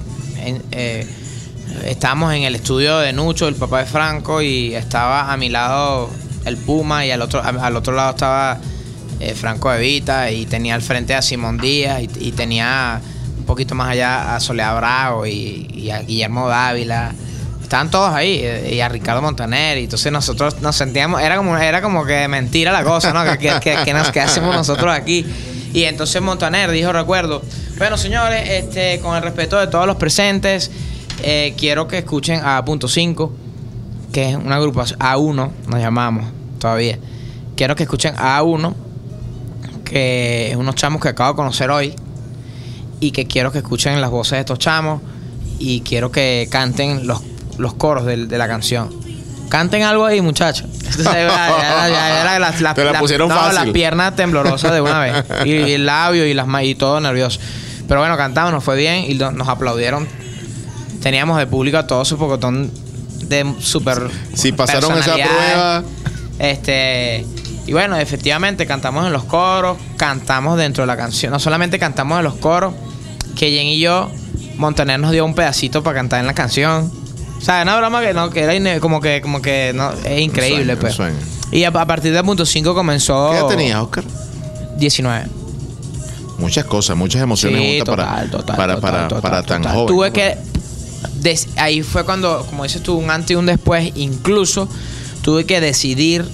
en- 0.46 0.62
eh, 0.72 1.08
estábamos 1.86 2.34
en 2.36 2.44
el 2.44 2.54
estudio 2.54 3.00
de 3.00 3.14
Nucho, 3.14 3.48
el 3.48 3.56
papá 3.56 3.80
de 3.80 3.86
Franco, 3.88 4.44
y 4.44 4.76
estaba 4.76 5.34
a 5.34 5.38
mi 5.38 5.50
lado 5.50 6.12
el 6.46 6.56
Puma, 6.58 7.04
y 7.04 7.10
al 7.12 7.22
otro, 7.24 7.42
al 7.44 7.76
otro 7.76 7.94
lado 7.96 8.12
estaba 8.12 8.60
eh, 9.20 9.34
Franco 9.34 9.72
Evita, 9.74 10.32
y 10.32 10.46
tenía 10.46 10.76
al 10.76 10.82
frente 10.82 11.16
a 11.16 11.22
Simón 11.22 11.58
Díaz, 11.58 12.02
y, 12.02 12.32
tenía 12.32 13.02
un 13.38 13.46
poquito 13.46 13.76
más 13.76 13.90
allá 13.90 14.36
a 14.36 14.40
Soledad 14.40 14.78
Bravo 14.78 15.26
y, 15.26 15.90
a 15.92 16.02
Guillermo 16.02 16.48
Dávila. 16.48 17.14
Estaban 17.62 17.92
todos 17.92 18.14
ahí, 18.14 18.40
eh, 18.44 18.76
y 18.76 18.80
a 18.80 18.90
Ricardo 18.90 19.22
Montaner, 19.22 19.78
y 19.78 19.84
entonces 19.84 20.12
nosotros 20.12 20.62
nos 20.62 20.76
sentíamos, 20.76 21.22
era 21.22 21.38
como, 21.38 21.58
era 21.58 21.82
como 21.82 22.06
que 22.06 22.28
mentira 22.28 22.72
la 22.72 22.84
cosa, 22.84 23.12
¿no? 23.12 23.24
Que, 23.38 23.94
nos, 23.94 24.12
que 24.12 24.22
hacemos 24.22 24.56
nosotros 24.56 24.94
aquí. 24.94 25.26
Y 25.74 25.84
entonces 25.84 26.22
Montaner 26.22 26.72
dijo, 26.72 26.94
recuerdo, 26.94 27.42
bueno 27.78 27.98
señores, 27.98 28.50
este, 28.50 29.00
con 29.00 29.16
el 29.16 29.22
respeto 29.22 29.60
de 29.60 29.68
todos 29.68 29.86
los 29.86 29.98
presentes, 29.98 30.72
eh, 31.24 31.54
quiero 31.58 31.88
que 31.88 32.00
escuchen 32.00 32.42
a 32.44 32.64
Punto 32.64 32.88
5, 32.88 33.32
que 34.12 34.30
es 34.30 34.36
una 34.36 34.56
agrupación, 34.56 35.00
A1, 35.00 35.52
nos 35.68 35.80
llamamos 35.80 36.26
todavía. 36.60 36.98
Quiero 37.56 37.76
que 37.76 37.84
escuchen 37.84 38.14
a 38.18 38.40
A1, 38.40 38.74
que 39.90 40.52
es 40.52 40.56
unos 40.56 40.76
chamos 40.76 41.02
que 41.02 41.10
acabo 41.10 41.32
de 41.32 41.36
conocer 41.36 41.70
hoy, 41.70 41.94
y 43.00 43.12
que 43.12 43.28
quiero 43.28 43.52
que 43.52 43.60
escuchen 43.60 44.00
las 44.02 44.10
voces 44.10 44.34
de 44.34 44.40
estos 44.40 44.60
chamos, 44.60 45.02
y 45.60 45.82
quiero 45.82 46.12
que 46.12 46.48
canten 46.52 47.08
los, 47.08 47.22
los 47.58 47.74
coros 47.74 48.06
de, 48.06 48.18
la 48.18 48.48
canción. 48.48 48.90
Canten 49.50 49.84
algo 49.84 50.06
ahí, 50.06 50.22
muchachos. 50.22 50.68
Te 50.98 51.04
la 52.84 53.00
pusieron 53.00 53.30
no, 53.30 53.36
fácil. 53.36 53.56
las 53.56 53.70
piernas 53.70 54.16
temblorosas 54.16 54.72
de 54.72 54.82
una 54.82 55.00
vez. 55.00 55.26
Y, 55.46 55.52
y 55.52 55.72
el 55.74 55.86
labio 55.86 56.26
y, 56.26 56.34
las, 56.34 56.48
y 56.64 56.76
todo 56.76 57.00
nervioso. 57.00 57.40
Pero 57.88 58.02
bueno, 58.02 58.18
cantamos, 58.18 58.52
nos 58.52 58.64
fue 58.64 58.76
bien 58.76 59.06
y 59.10 59.14
nos 59.14 59.48
aplaudieron. 59.48 60.08
Teníamos 61.02 61.38
de 61.38 61.48
público 61.48 61.78
a 61.78 61.88
todo 61.88 62.04
su 62.04 62.18
pocotón 62.18 62.72
de 63.24 63.56
super. 63.60 64.10
Si 64.34 64.52
pasaron 64.52 64.98
esa 64.98 65.14
prueba, 65.14 65.84
Este. 66.40 67.26
Y 67.68 67.74
bueno, 67.74 67.98
efectivamente 67.98 68.66
cantamos 68.66 69.06
en 69.06 69.14
los 69.14 69.26
coros, 69.26 69.78
cantamos 69.98 70.58
dentro 70.58 70.84
de 70.84 70.88
la 70.88 70.98
canción. 70.98 71.32
No 71.32 71.40
solamente 71.40 71.78
cantamos 71.78 72.18
en 72.18 72.24
los 72.24 72.36
coros, 72.36 72.74
que 73.36 73.52
Jen 73.52 73.68
y 73.68 73.80
yo, 73.80 74.10
Montaner 74.58 75.00
nos 75.00 75.12
dio 75.12 75.26
un 75.26 75.36
pedacito 75.36 75.84
para 75.84 75.98
cantar 76.00 76.22
en 76.22 76.28
la 76.28 76.34
canción. 76.34 76.92
O 77.38 77.42
sea, 77.42 77.62
una 77.62 77.78
broma 77.78 78.02
que 78.02 78.14
no, 78.14 78.30
que 78.32 78.40
era 78.42 78.80
como 78.80 79.00
que, 79.02 79.22
como 79.22 79.42
que 79.42 79.72
no, 79.76 79.92
es 80.06 80.22
increíble, 80.22 80.76
sueño, 80.76 80.80
pues. 80.80 80.94
un 80.94 80.98
sueño. 80.98 81.18
Y 81.52 81.64
a, 81.66 81.68
a 81.70 81.86
partir 81.86 82.12
del 82.14 82.24
punto 82.24 82.46
5 82.46 82.74
comenzó. 82.74 83.30
¿qué 83.32 83.38
edad 83.38 83.48
tenías, 83.48 83.80
Oscar? 83.82 84.04
19. 84.78 85.28
Muchas 86.40 86.66
cosas, 86.66 86.96
muchas 86.96 87.22
emociones 87.22 87.60
Sí, 87.62 87.78
juntas 87.80 87.96
para, 87.96 88.26
total, 88.32 88.56
para, 88.56 88.76
total, 88.76 88.82
para, 88.92 89.08
total, 89.08 89.22
para 89.22 89.44
tan 89.44 89.64
joven. 89.64 89.88
Tuve 89.88 90.12
que. 90.14 90.38
des- 91.22 91.50
ahí 91.58 91.82
fue 91.84 92.06
cuando, 92.06 92.46
como 92.50 92.64
dices 92.64 92.82
tú, 92.82 92.96
un 92.98 93.10
antes 93.10 93.32
y 93.32 93.36
un 93.36 93.46
después. 93.46 93.92
Incluso 93.96 94.68
tuve 95.22 95.46
que 95.46 95.60
decidir 95.62 96.28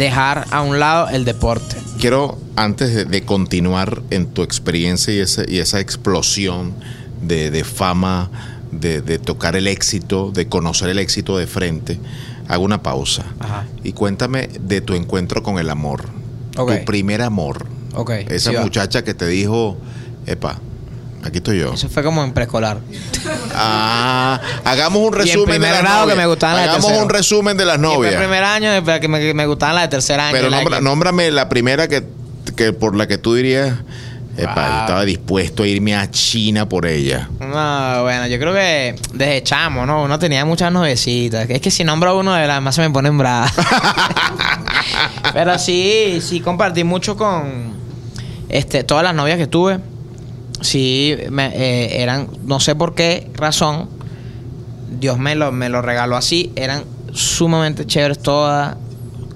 dejar 0.00 0.46
a 0.50 0.62
un 0.62 0.78
lado 0.80 1.08
el 1.10 1.24
deporte. 1.24 1.76
quiero, 1.98 2.38
antes 2.56 2.94
de, 2.94 3.04
de 3.04 3.22
continuar 3.22 4.02
en 4.10 4.26
tu 4.26 4.42
experiencia 4.42 5.14
y, 5.14 5.18
ese- 5.20 5.46
y 5.48 5.58
esa 5.58 5.78
explosión 5.80 6.74
de, 7.22 7.50
de 7.50 7.62
fama, 7.64 8.30
de, 8.72 9.02
de 9.02 9.18
tocar 9.18 9.54
el 9.56 9.66
éxito, 9.66 10.30
de 10.32 10.46
conocer 10.48 10.88
el 10.88 10.98
éxito 10.98 11.36
de 11.36 11.46
frente, 11.46 11.98
hago 12.48 12.64
una 12.64 12.82
pausa. 12.82 13.24
Ajá. 13.38 13.66
Y 13.84 13.92
cuéntame 13.92 14.48
de 14.60 14.80
tu 14.80 14.94
encuentro 14.94 15.42
con 15.42 15.58
el 15.58 15.68
amor. 15.70 16.04
Ok. 16.56 16.78
Tu 16.78 16.84
primer 16.86 17.20
amor. 17.22 17.66
Ok. 17.94 18.10
Esa 18.28 18.50
sí 18.52 18.56
muchacha 18.58 19.04
que 19.04 19.14
te 19.14 19.26
dijo, 19.26 19.76
epa, 20.26 20.58
aquí 21.24 21.38
estoy 21.38 21.58
yo. 21.60 21.72
Eso 21.74 21.88
fue 21.88 22.02
como 22.02 22.22
en 22.24 22.32
preescolar. 22.32 22.78
Ah, 23.54 24.40
hagamos 24.64 24.98
un 25.00 25.04
Y 25.04 25.20
en 25.20 25.26
resumen 25.26 25.46
de 25.46 25.52
primer 25.60 25.70
las 25.72 25.80
grado 25.82 26.06
que 26.06 26.14
me 26.14 26.26
gustaban 26.26 26.56
las 26.56 26.68
Hagamos 26.68 26.92
un 27.02 27.08
resumen 27.08 27.56
de 27.56 27.64
las 27.64 27.78
novias. 27.78 28.12
el 28.14 28.18
primer 28.18 28.44
año 28.44 28.70
que 29.00 29.08
me, 29.08 29.34
me 29.34 29.46
gustaban 29.46 29.74
las 29.76 29.84
de 29.84 29.88
tercer 29.88 30.18
año. 30.20 30.32
Pero 30.32 30.48
la 30.50 30.62
nombra- 30.62 30.78
que- 30.78 30.82
nómbrame 30.84 31.30
la 31.30 31.48
primera 31.48 31.88
que, 31.88 32.04
que 32.56 32.72
por 32.72 32.96
la 32.96 33.06
que 33.06 33.18
tú 33.18 33.34
dirías, 33.34 33.74
epa, 34.36 34.54
Wow. 34.54 34.64
yo 34.74 34.80
estaba 34.80 35.04
dispuesto 35.04 35.62
a 35.64 35.66
irme 35.66 35.94
a 35.94 36.10
China 36.10 36.68
por 36.68 36.86
ella. 36.86 37.28
No, 37.40 38.02
bueno, 38.02 38.26
yo 38.26 38.38
creo 38.38 38.54
que 38.54 38.96
desde 39.12 39.42
chamo, 39.42 39.84
¿no? 39.86 40.02
Uno 40.02 40.18
tenía 40.18 40.44
muchas 40.44 40.72
novecitas. 40.72 41.48
Es 41.50 41.60
que 41.60 41.70
si 41.70 41.84
nombro 41.84 42.16
uno 42.18 42.32
de 42.34 42.46
las 42.46 42.62
más 42.62 42.74
se 42.74 42.80
me 42.80 42.90
ponen 42.90 43.18
bravas. 43.18 43.52
Pero 45.34 45.58
sí, 45.58 46.20
sí 46.22 46.40
compartí 46.40 46.84
mucho 46.84 47.16
con 47.16 47.74
este, 48.48 48.82
todas 48.84 49.04
las 49.04 49.14
novias 49.14 49.36
que 49.38 49.46
tuve. 49.46 49.78
Sí, 50.60 51.16
me, 51.30 51.46
eh, 51.54 52.02
eran, 52.02 52.28
no 52.44 52.60
sé 52.60 52.74
por 52.74 52.94
qué 52.94 53.30
razón, 53.34 53.88
Dios 54.98 55.18
me 55.18 55.34
lo, 55.34 55.52
me 55.52 55.68
lo 55.68 55.80
regaló 55.82 56.16
así. 56.16 56.52
Eran 56.56 56.84
sumamente 57.12 57.86
chéveres 57.86 58.18
todas, 58.18 58.76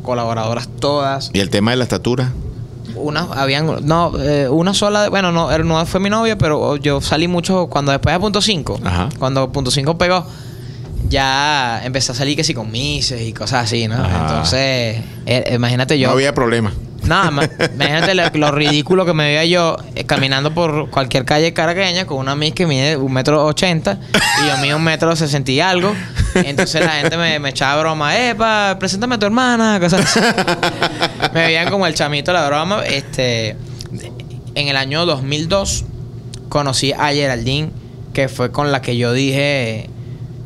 colaboradoras 0.03 0.69
todas. 0.81 1.31
Y 1.33 1.41
el 1.41 1.51
tema 1.51 1.71
de 1.71 1.79
la 1.79 1.85
estatura. 1.85 2.33
Una, 2.97 3.23
habían, 3.35 3.87
no, 3.87 4.13
eh, 4.21 4.49
una 4.49 4.73
sola, 4.75 5.09
bueno, 5.09 5.33
no, 5.33 5.51
era- 5.51 5.65
no 5.65 5.85
fue 5.87 5.99
mi 6.01 6.11
novia, 6.11 6.37
pero 6.39 6.77
yo 6.77 7.01
salí 7.01 7.27
mucho 7.27 7.67
cuando 7.69 7.91
después 7.93 8.15
de 8.15 8.21
punto 8.21 8.41
5, 8.41 8.79
Ajá. 8.85 9.09
cuando 9.19 9.51
punto 9.51 9.71
5 9.71 9.99
pegó, 9.99 10.25
ya 11.09 11.81
empecé 11.85 12.13
a 12.13 12.15
salir 12.15 12.37
que 12.37 12.45
sí 12.45 12.55
con 12.55 12.71
mises 12.71 13.21
y 13.23 13.33
cosas 13.33 13.65
así, 13.65 13.89
¿no? 13.89 13.97
Ajá. 13.97 14.21
Entonces, 14.21 15.03
eh, 15.27 15.53
imagínate 15.55 15.99
yo. 15.99 16.09
No 16.09 16.15
había 16.15 16.35
problema. 16.35 16.73
Nada, 17.07 17.31
ma- 17.31 17.49
imagínate 17.75 18.15
lo, 18.15 18.23
lo 18.33 18.51
ridículo 18.51 19.05
que 19.05 19.13
me 19.13 19.25
veía 19.25 19.45
yo 19.45 19.77
eh, 19.95 20.05
caminando 20.05 20.55
por 20.55 20.91
cualquier 20.91 21.25
calle 21.25 21.53
caraqueña 21.53 22.07
con 22.07 22.19
una 22.19 22.35
Miss 22.35 22.55
que 22.55 22.67
mide 22.67 22.97
un 22.97 23.13
metro 23.13 23.45
ochenta 23.45 23.99
y 24.43 24.49
yo 24.49 24.57
mido 24.59 24.77
un 24.77 24.85
metro 24.85 25.15
sesenta 25.17 25.51
y 25.53 25.61
algo. 25.61 25.95
Entonces 26.35 26.85
la 26.85 26.93
gente 26.93 27.17
me, 27.17 27.49
echaba 27.49 27.81
broma, 27.83 28.17
epa, 28.19 28.77
preséntame 28.79 29.17
a 29.17 29.19
tu 29.19 29.27
hermana, 29.27 29.79
cosas 29.81 30.05
así. 30.17 30.21
me 31.33 31.47
veían 31.47 31.71
como 31.71 31.87
el 31.87 31.95
chamito 31.95 32.33
la 32.33 32.47
broma. 32.47 32.83
Este, 32.85 33.57
en 34.55 34.69
el 34.69 34.77
año 34.77 35.07
2002 35.07 35.85
conocí 36.49 36.93
a 36.93 37.09
Geraldine, 37.13 37.71
que 38.13 38.29
fue 38.29 38.51
con 38.51 38.73
la 38.73 38.81
que 38.83 38.97
yo 38.97 39.13
dije, 39.13 39.91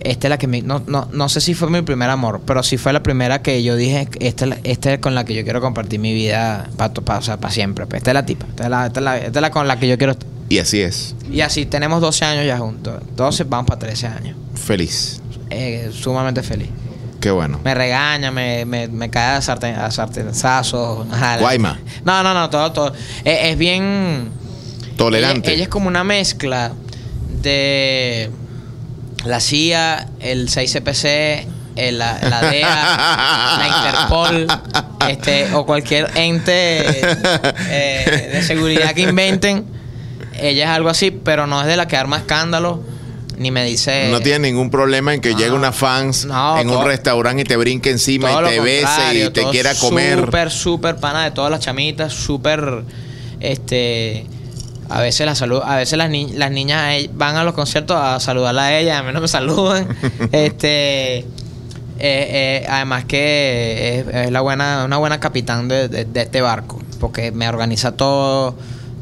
esta 0.00 0.26
es 0.26 0.30
la 0.30 0.38
que 0.38 0.46
me, 0.46 0.62
no, 0.62 0.82
no, 0.86 1.08
no 1.12 1.28
sé 1.28 1.40
si 1.40 1.54
fue 1.54 1.70
mi 1.70 1.82
primer 1.82 2.10
amor, 2.10 2.40
pero 2.46 2.62
sí 2.62 2.76
fue 2.78 2.92
la 2.92 3.02
primera 3.02 3.42
que 3.42 3.62
yo 3.62 3.76
dije, 3.76 4.08
esta 4.20 4.46
esta 4.64 4.92
es 4.94 4.98
con 5.00 5.14
la 5.14 5.24
que 5.24 5.34
yo 5.34 5.42
quiero 5.44 5.60
compartir 5.60 5.98
mi 6.00 6.12
vida 6.14 6.68
para 6.76 7.50
siempre. 7.50 7.86
pues, 7.86 7.98
esta 8.00 8.10
es 8.10 8.14
la 8.14 8.26
tipa, 8.26 8.46
esta 8.48 8.64
es 8.64 8.70
la, 8.70 8.86
esta 8.86 9.00
es 9.00 9.04
la- 9.04 9.16
esta 9.18 9.38
es 9.38 9.42
la 9.42 9.50
con 9.50 9.66
la 9.68 9.78
que 9.78 9.88
yo 9.88 9.98
quiero 9.98 10.12
estar. 10.12 10.28
Y 10.50 10.58
así 10.58 10.80
es. 10.80 11.14
Y 11.30 11.42
así 11.42 11.66
tenemos 11.66 12.00
12 12.00 12.24
años 12.24 12.46
ya 12.46 12.58
juntos. 12.58 13.02
12, 13.16 13.44
vamos 13.44 13.66
para 13.66 13.78
13 13.80 14.06
años. 14.06 14.36
Feliz. 14.54 15.20
Eh, 15.50 15.90
sumamente 15.92 16.42
feliz. 16.42 16.68
Qué 17.20 17.30
bueno. 17.30 17.60
Me 17.64 17.74
regaña, 17.74 18.30
me, 18.30 18.64
me, 18.64 18.88
me 18.88 19.10
cae 19.10 19.36
a, 19.36 19.42
sarten, 19.42 19.74
a. 19.76 19.90
Guayma. 21.40 21.78
No, 22.04 22.22
no, 22.22 22.32
no, 22.32 22.48
todo, 22.48 22.72
todo. 22.72 22.92
Es, 23.24 23.38
es 23.50 23.58
bien... 23.58 24.30
Tolerante. 24.96 25.48
Ella, 25.48 25.54
ella 25.56 25.62
es 25.64 25.68
como 25.68 25.88
una 25.88 26.02
mezcla 26.04 26.72
de 27.42 28.30
la 29.24 29.40
CIA, 29.40 30.08
el 30.20 30.48
6CPC, 30.48 31.46
el- 31.76 31.98
la, 31.98 32.18
la 32.22 32.40
DEA, 32.50 32.68
la 33.58 33.68
Interpol, 33.68 34.46
este, 35.08 35.54
o 35.54 35.64
cualquier 35.66 36.10
ente 36.16 37.00
eh, 37.70 38.30
de 38.32 38.42
seguridad 38.42 38.92
que 38.94 39.02
inventen. 39.02 39.64
Ella 40.40 40.64
es 40.64 40.70
algo 40.70 40.88
así, 40.88 41.10
pero 41.10 41.46
no 41.46 41.60
es 41.60 41.66
de 41.66 41.76
la 41.76 41.88
que 41.88 41.96
arma 41.96 42.18
escándalo, 42.18 42.82
ni 43.38 43.50
me 43.50 43.64
dice... 43.64 44.08
no 44.10 44.20
tiene 44.20 44.48
ningún 44.50 44.70
problema 44.70 45.14
en 45.14 45.20
que 45.20 45.32
no, 45.32 45.38
llegue 45.38 45.52
una 45.52 45.72
fans 45.72 46.24
no, 46.24 46.58
en 46.58 46.70
un 46.70 46.84
restaurante 46.84 47.42
y 47.42 47.44
te 47.44 47.56
brinque 47.56 47.90
encima 47.90 48.32
y 48.32 48.48
te 48.48 48.60
bese 48.60 49.14
y 49.26 49.30
te 49.30 49.44
quiera 49.50 49.74
comer. 49.74 50.18
Súper, 50.24 50.50
súper 50.50 50.96
pana 50.96 51.24
de 51.24 51.30
todas 51.32 51.50
las 51.50 51.60
chamitas, 51.60 52.12
súper, 52.12 52.82
este, 53.40 54.26
a 54.88 55.00
veces 55.00 55.26
la 55.26 55.34
salud, 55.34 55.60
a 55.64 55.76
veces 55.76 55.98
las, 55.98 56.08
ni- 56.10 56.32
las 56.32 56.50
niñas 56.50 56.94
eh, 56.94 57.10
van 57.14 57.36
a 57.36 57.44
los 57.44 57.54
conciertos 57.54 57.96
a 57.98 58.18
saludarla 58.20 58.64
a 58.66 58.78
ella, 58.78 58.98
a 58.98 59.02
mí 59.02 59.12
no 59.12 59.20
me 59.20 59.28
saludan, 59.28 59.88
este, 60.32 61.18
eh, 61.18 61.24
eh, 62.00 62.66
además 62.68 63.04
que 63.04 63.98
es, 64.08 64.14
es 64.26 64.30
la 64.30 64.40
buena, 64.40 64.84
una 64.84 64.96
buena 64.98 65.20
capitán 65.20 65.68
de, 65.68 65.88
de- 65.88 66.04
de 66.04 66.22
este 66.22 66.40
barco, 66.40 66.80
porque 67.00 67.32
me 67.32 67.48
organiza 67.48 67.92
todo, 67.92 68.54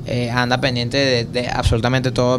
eh, 0.07 0.31
anda 0.31 0.61
pendiente 0.61 0.97
de, 0.99 1.25
de 1.25 1.49
absolutamente 1.49 2.11
todo, 2.11 2.39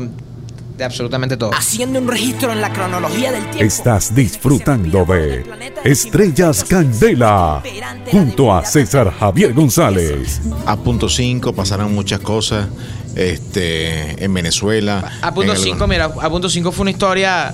de 0.77 0.83
absolutamente 0.83 1.37
todo. 1.37 1.51
Haciendo 1.55 1.99
un 1.99 2.07
registro 2.07 2.51
en 2.51 2.61
la 2.61 2.71
cronología 2.71 3.31
del 3.31 3.41
tiempo. 3.49 3.63
Estás 3.63 4.13
disfrutando 4.13 5.05
de 5.05 5.43
Estrellas 5.83 6.63
Candela 6.63 7.63
junto 8.11 8.53
a 8.55 8.63
César 8.63 9.11
Javier 9.19 9.53
González. 9.53 10.39
A 10.67 10.75
punto 10.77 11.09
5 11.09 11.51
pasaron 11.53 11.95
muchas 11.95 12.19
cosas 12.19 12.67
este, 13.17 14.23
en 14.23 14.33
Venezuela. 14.33 15.11
A 15.21 15.33
punto 15.33 15.53
en 15.53 15.57
5, 15.63 15.87
mira, 15.87 16.05
a 16.05 16.29
punto 16.29 16.49
5 16.49 16.71
fue 16.71 16.81
una 16.83 16.91
historia. 16.91 17.53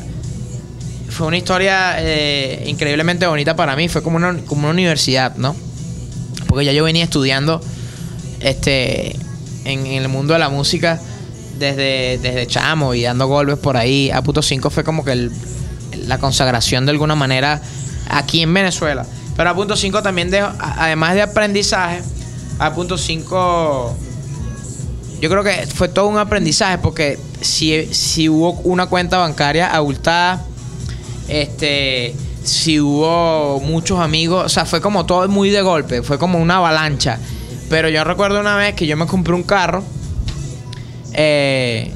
Fue 1.09 1.27
una 1.27 1.37
historia 1.37 1.95
eh, 1.99 2.63
increíblemente 2.67 3.25
bonita 3.27 3.55
para 3.55 3.75
mí. 3.75 3.87
Fue 3.87 4.01
como 4.03 4.17
una, 4.17 4.35
como 4.45 4.61
una 4.63 4.71
universidad, 4.71 5.35
¿no? 5.37 5.55
Porque 6.47 6.65
ya 6.65 6.71
yo 6.71 6.83
venía 6.83 7.03
estudiando 7.03 7.61
este 8.39 9.15
en, 9.65 9.85
en 9.85 10.01
el 10.03 10.09
mundo 10.09 10.33
de 10.33 10.39
la 10.39 10.49
música 10.49 10.99
desde, 11.59 12.17
desde 12.21 12.47
chamo 12.47 12.93
y 12.93 13.03
dando 13.03 13.27
golpes 13.27 13.57
por 13.57 13.77
ahí. 13.77 14.09
A 14.11 14.21
punto 14.21 14.41
5 14.41 14.69
fue 14.69 14.83
como 14.83 15.05
que 15.05 15.11
el- 15.13 15.31
la 16.07 16.17
consagración 16.17 16.85
de 16.85 16.91
alguna 16.91 17.15
manera 17.15 17.61
aquí 18.09 18.41
en 18.41 18.53
Venezuela. 18.53 19.05
Pero 19.37 19.49
a 19.49 19.55
punto 19.55 19.75
5 19.77 20.01
también, 20.01 20.29
de, 20.31 20.39
a- 20.39 20.55
además 20.77 21.13
de 21.15 21.21
aprendizaje, 21.21 22.01
a 22.59 22.73
punto 22.73 22.97
5 22.97 23.95
yo 25.23 25.29
creo 25.29 25.41
que 25.41 25.67
fue 25.73 25.87
todo 25.87 26.07
un 26.07 26.17
aprendizaje 26.17 26.79
porque 26.79 27.17
si, 27.39 27.87
si 27.93 28.27
hubo 28.27 28.59
una 28.65 28.87
cuenta 28.87 29.19
bancaria 29.19 29.73
abultada, 29.73 30.43
este, 31.29 32.13
si 32.43 32.81
hubo 32.81 33.61
muchos 33.61 34.01
amigos, 34.01 34.45
o 34.45 34.49
sea, 34.49 34.65
fue 34.65 34.81
como 34.81 35.05
todo 35.05 35.25
muy 35.29 35.49
de 35.49 35.61
golpe, 35.61 36.01
fue 36.01 36.19
como 36.19 36.39
una 36.39 36.57
avalancha. 36.57 37.19
Pero 37.69 37.87
yo 37.87 38.03
recuerdo 38.03 38.41
una 38.41 38.57
vez 38.57 38.75
que 38.75 38.85
yo 38.85 38.97
me 38.97 39.07
compré 39.07 39.33
un 39.33 39.43
carro 39.43 39.81
eh, 41.13 41.89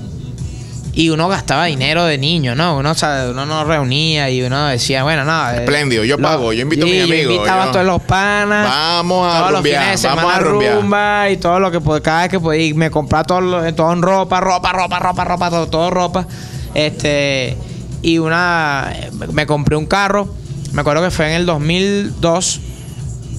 y 0.99 1.11
uno 1.11 1.27
gastaba 1.27 1.65
dinero 1.65 2.05
de 2.05 2.17
niño, 2.17 2.55
¿no? 2.55 2.75
Uno, 2.77 2.89
o 2.89 2.95
sea, 2.95 3.27
uno 3.29 3.45
no 3.45 3.63
reunía 3.63 4.31
y 4.31 4.41
uno 4.41 4.65
decía, 4.65 5.03
bueno, 5.03 5.23
no. 5.25 5.51
eh, 5.51 5.57
Espléndido, 5.59 6.03
yo 6.03 6.17
pago, 6.17 6.53
yo 6.53 6.63
invito 6.63 6.85
a 6.85 6.89
mi 6.89 6.93
sí, 6.93 7.01
amigo, 7.01 7.29
Yo 7.29 7.35
invitaba 7.35 7.63
yo- 7.65 7.69
a 7.69 7.71
todos 7.71 7.85
los 7.85 8.01
panas. 8.01 8.67
Vamos 8.67 9.31
a 9.35 9.39
todos 9.39 9.51
los 9.51 9.61
fines 9.61 9.79
de 10.01 10.07
vamos 10.07 10.21
semana 10.23 10.35
a 10.35 10.39
rumbear. 10.39 10.75
rumba 10.75 11.29
y 11.29 11.37
todo 11.37 11.59
lo 11.59 11.69
que 11.71 11.79
cada 12.01 12.21
vez 12.23 12.29
que 12.31 12.39
podía 12.39 12.61
ir, 12.63 12.73
me 12.75 12.89
compraba 12.89 13.23
todo, 13.25 13.73
todo 13.73 13.93
en 13.93 14.01
ropa, 14.01 14.39
ropa, 14.39 14.71
ropa, 14.73 14.97
ropa, 14.99 15.23
ropa, 15.23 15.49
todo, 15.51 15.67
todo 15.67 15.89
ropa. 15.91 16.27
Este 16.73 17.55
y 18.01 18.17
una 18.17 18.91
me 19.33 19.45
compré 19.45 19.75
un 19.75 19.85
carro. 19.85 20.27
Me 20.73 20.81
acuerdo 20.81 21.03
que 21.03 21.11
fue 21.11 21.27
en 21.27 21.33
el 21.33 21.45
2002 21.45 22.59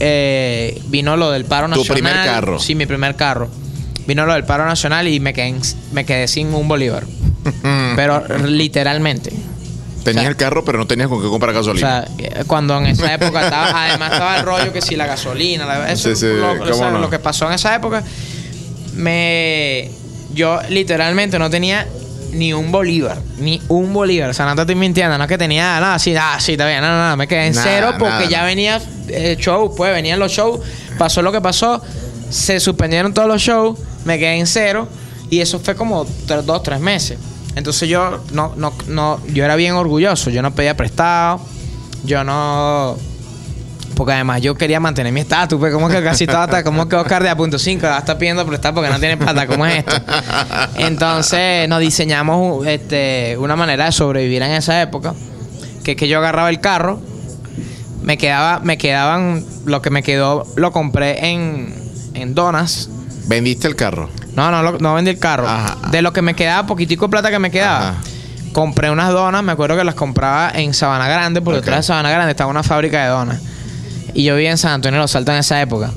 eh, 0.01 0.81
vino 0.87 1.17
lo 1.17 1.31
del 1.31 1.45
paro 1.45 1.67
Tu 1.69 1.81
nacional. 1.81 1.95
primer 1.95 2.15
carro. 2.25 2.59
Sí, 2.61 2.75
mi 2.75 2.87
primer 2.87 3.17
carro. 3.17 3.49
Vino 4.07 4.25
lo 4.27 4.33
del 4.33 4.45
paro 4.45 4.65
nacional 4.65 5.07
y 5.09 5.21
me 5.21 5.35
quedé, 5.35 5.55
me 5.93 6.05
quedé 6.07 6.29
sin 6.29 6.55
un 6.55 6.67
bolívar. 6.67 7.05
Pero 7.97 8.23
literalmente. 8.47 9.33
Tenías 10.05 10.23
o 10.23 10.25
sea, 10.25 10.31
el 10.31 10.37
carro, 10.37 10.65
pero 10.65 10.79
no 10.79 10.87
tenías 10.87 11.09
con 11.09 11.21
qué 11.21 11.29
comprar 11.29 11.51
O 11.55 11.59
gasolina. 11.59 12.07
sea, 12.07 12.09
eh, 12.19 12.45
cuando 12.47 12.79
en 12.79 12.87
esa 12.87 13.13
época 13.13 13.45
estaba, 13.45 13.85
además 13.89 14.13
estaba 14.13 14.37
el 14.39 14.43
rollo 14.45 14.73
que 14.73 14.81
si 14.81 14.97
la 14.97 15.07
gasolina, 15.07 15.67
la- 15.67 15.93
eso, 15.93 16.09
Sí, 16.11 16.17
sí, 16.17 16.27
lo, 16.27 16.53
o 16.63 16.73
sea, 16.73 16.91
no. 16.91 16.99
lo 17.01 17.11
que 17.11 17.19
pasó 17.19 17.47
en 17.49 17.53
esa 17.55 17.75
época, 17.75 18.03
me, 18.95 19.91
yo 20.35 20.61
literalmente 20.71 21.39
no 21.39 21.51
tenía 21.51 21.87
ni 22.33 22.53
un 22.53 22.71
bolívar, 22.71 23.19
ni 23.39 23.61
un 23.69 23.93
bolívar, 23.93 24.31
o 24.31 24.35
sea, 24.35 24.47
no 24.47 24.55
te 24.55 24.63
estoy 24.63 24.75
mintiendo, 24.77 25.17
no 25.19 25.25
es 25.25 25.29
que 25.29 25.39
tenía 25.39 25.81
nada, 25.81 25.99
sí, 25.99 26.15
ah, 26.19 26.37
sí, 26.41 26.53
está 26.53 26.67
bien, 26.67 26.81
no, 26.81 26.89
no, 26.89 27.09
no, 27.11 27.17
me 27.17 27.27
quedé 27.27 27.47
en 27.47 27.55
Nada, 27.55 27.67
cero 27.71 27.89
porque 27.99 28.15
nada. 28.15 28.29
ya 28.31 28.45
venía 28.45 28.81
el 29.09 29.37
show, 29.37 29.75
pues 29.77 29.93
venían 29.93 30.19
los 30.19 30.31
shows, 30.33 30.61
pasó 30.99 31.23
lo 31.23 31.33
que 31.33 31.41
pasó, 31.41 31.83
se 32.31 32.61
suspendieron 32.61 33.15
todos 33.15 33.29
los 33.29 33.41
shows, 33.43 33.79
me 34.05 34.19
quedé 34.19 34.35
en 34.39 34.47
cero 34.47 34.89
y 35.31 35.41
eso 35.41 35.59
fue 35.59 35.75
como 35.75 36.07
tres, 36.27 36.45
dos, 36.47 36.63
tres 36.63 36.81
meses. 36.81 37.19
Entonces 37.59 37.89
yo 37.89 38.21
no, 38.33 38.53
no, 38.57 38.73
no, 38.87 39.21
yo 39.27 39.45
era 39.45 39.57
bien 39.57 39.75
orgulloso, 39.75 40.31
yo 40.31 40.43
no 40.43 40.55
pedía 40.55 40.77
prestado, 40.77 41.41
yo 42.05 42.23
no 42.23 42.97
Porque 43.97 44.13
además 44.13 44.41
yo 44.43 44.55
quería 44.55 44.79
mantener 44.79 45.13
mi 45.13 45.21
estatus, 45.21 45.59
pues 45.59 45.75
como 45.75 45.89
que 45.89 46.01
casi 46.01 46.25
todo 46.25 46.39
hasta 46.39 46.63
como 46.63 46.89
que 46.89 46.95
Oscar 46.95 47.21
de 47.25 47.31
A.5 47.31 47.83
va 47.83 47.97
a 47.97 47.99
estar 47.99 48.17
pidiendo 48.17 48.47
prestar 48.47 48.75
porque 48.75 48.91
no 48.91 49.01
tiene 49.01 49.17
plata, 49.17 49.49
¿cómo 49.49 49.67
es 49.67 49.79
esto? 49.79 49.97
Entonces 50.77 51.69
nos 51.69 51.81
diseñamos 51.81 52.65
este, 52.65 53.37
una 53.39 53.57
manera 53.57 53.87
de 53.87 53.93
sobrevivir 53.93 54.41
en 54.43 54.53
esa 54.53 54.81
época, 54.81 55.15
que 55.83 55.93
es 55.93 55.97
que 55.97 56.07
yo 56.07 56.19
agarraba 56.19 56.51
el 56.51 56.61
carro, 56.61 57.01
me 58.03 58.19
quedaba, 58.19 58.61
me 58.61 58.79
quedaban, 58.79 59.45
lo 59.65 59.83
que 59.83 59.91
me 59.91 60.05
quedó 60.05 60.47
lo 60.55 60.71
compré 60.71 61.29
en, 61.31 61.75
en 62.15 62.37
donas. 62.37 62.89
¿Vendiste 63.29 63.69
el 63.69 63.77
carro? 63.77 64.11
No, 64.35 64.51
no, 64.51 64.63
lo- 64.63 64.79
no 64.79 64.95
vendí 64.95 65.11
el 65.11 65.19
carro. 65.19 65.47
Ajá. 65.49 65.77
De 65.91 66.03
lo 66.03 66.13
que 66.13 66.23
me 66.23 66.35
quedaba, 66.35 66.67
poquitico 66.67 67.07
de 67.07 67.11
plata 67.11 67.31
que 67.31 67.39
me 67.39 67.51
quedaba. 67.51 67.91
Ajá. 67.91 67.99
Compré 68.53 68.91
unas 68.91 69.11
donas, 69.13 69.43
me 69.45 69.53
acuerdo 69.53 69.77
que 69.77 69.85
las 69.85 69.95
compraba 69.95 70.51
en 70.55 70.73
Sabana 70.75 71.07
Grande, 71.09 71.41
porque 71.43 71.59
Ok. 71.59 71.65
detrás 71.65 71.81
de 71.85 71.87
Sabana 71.89 72.11
Grande 72.11 72.31
estaba 72.31 72.51
una 72.51 72.63
fábrica 72.63 73.03
de 73.03 73.09
donas. 73.11 73.41
Y 74.15 74.25
yo 74.25 74.35
vivía 74.35 74.51
en 74.51 74.59
San 74.59 74.73
Antonio 74.73 74.99
de 74.99 75.03
los 75.05 75.11
Saltos 75.11 75.35
en 75.35 75.41
esa 75.41 75.61
época. 75.61 75.91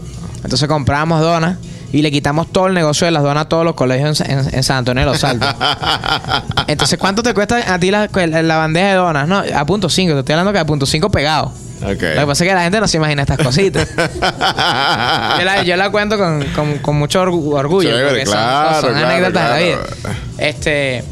Entonces 0.44 0.68
comprábamos 0.68 1.22
donas 1.22 1.58
y 1.94 2.02
le 2.02 2.12
quitamos 2.12 2.52
todo 2.52 2.68
el 2.68 2.74
negocio 2.74 3.06
de 3.06 3.12
las 3.12 3.24
donas 3.24 3.46
a 3.46 3.50
todos 3.50 3.64
los 3.64 3.76
colegios 3.76 4.20
en, 4.22 4.32
en- 4.40 4.56
en 4.56 4.64
San 4.64 4.78
Antonio 4.78 5.02
de 5.06 5.10
los 5.10 5.20
Saltos. 5.20 5.48
Entonces, 6.68 7.00
¿cuánto 7.00 7.24
te 7.24 7.34
cuesta 7.34 7.74
a 7.74 7.80
ti 7.80 7.92
la, 7.92 8.10
la 8.44 8.58
bandeja 8.58 8.88
de 8.88 8.94
donas? 8.96 9.28
No, 9.28 9.42
a 9.56 9.66
punto 9.66 9.90
5, 9.90 10.14
te 10.14 10.20
estoy 10.20 10.34
hablando 10.34 10.52
que 10.54 10.60
a 10.60 10.66
punto 10.66 10.86
5 10.86 11.10
pegado. 11.10 11.54
Lo 11.82 12.22
que 12.22 12.28
pasa 12.28 12.44
es 12.44 12.50
que 12.50 12.54
la 12.56 12.64
gente 12.64 12.80
no 12.80 12.88
se 12.88 12.98
imagina 12.98 13.22
estas 13.24 13.38
cositas. 13.40 13.88
yo, 13.96 15.46
la, 15.46 15.64
yo 15.64 15.76
la 15.78 15.90
cuento 15.90 16.18
con, 16.18 16.44
con- 16.56 16.78
con 16.80 16.96
mucho 16.98 17.24
orgu- 17.24 17.54
orgullo. 17.58 17.90
Chévere, 17.90 18.08
porque 18.10 18.24
claro, 18.24 18.82
son, 18.82 18.92
claro, 18.92 19.08
anécdotas 19.08 19.44
de 19.44 19.50
la 19.50 19.58
vida. 19.66 19.80
claro. 20.02 20.18
Este. 20.38 21.04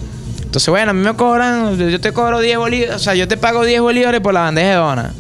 Entonces, 0.44 0.70
bueno, 0.70 0.92
a 0.92 0.94
mí 0.94 1.02
me 1.04 1.14
cobran, 1.16 1.78
yo 1.78 2.02
te 2.02 2.12
cobro 2.12 2.40
10 2.40 2.58
bolívares, 2.58 2.96
o 2.96 3.00
sea, 3.00 3.14
yo 3.14 3.28
te 3.28 3.38
pago 3.38 3.64
10 3.66 3.82
bolívares 3.82 4.20
por 4.22 4.34
la 4.34 4.42
bandeja 4.42 4.70
de 4.70 4.76
dona. 4.76 5.14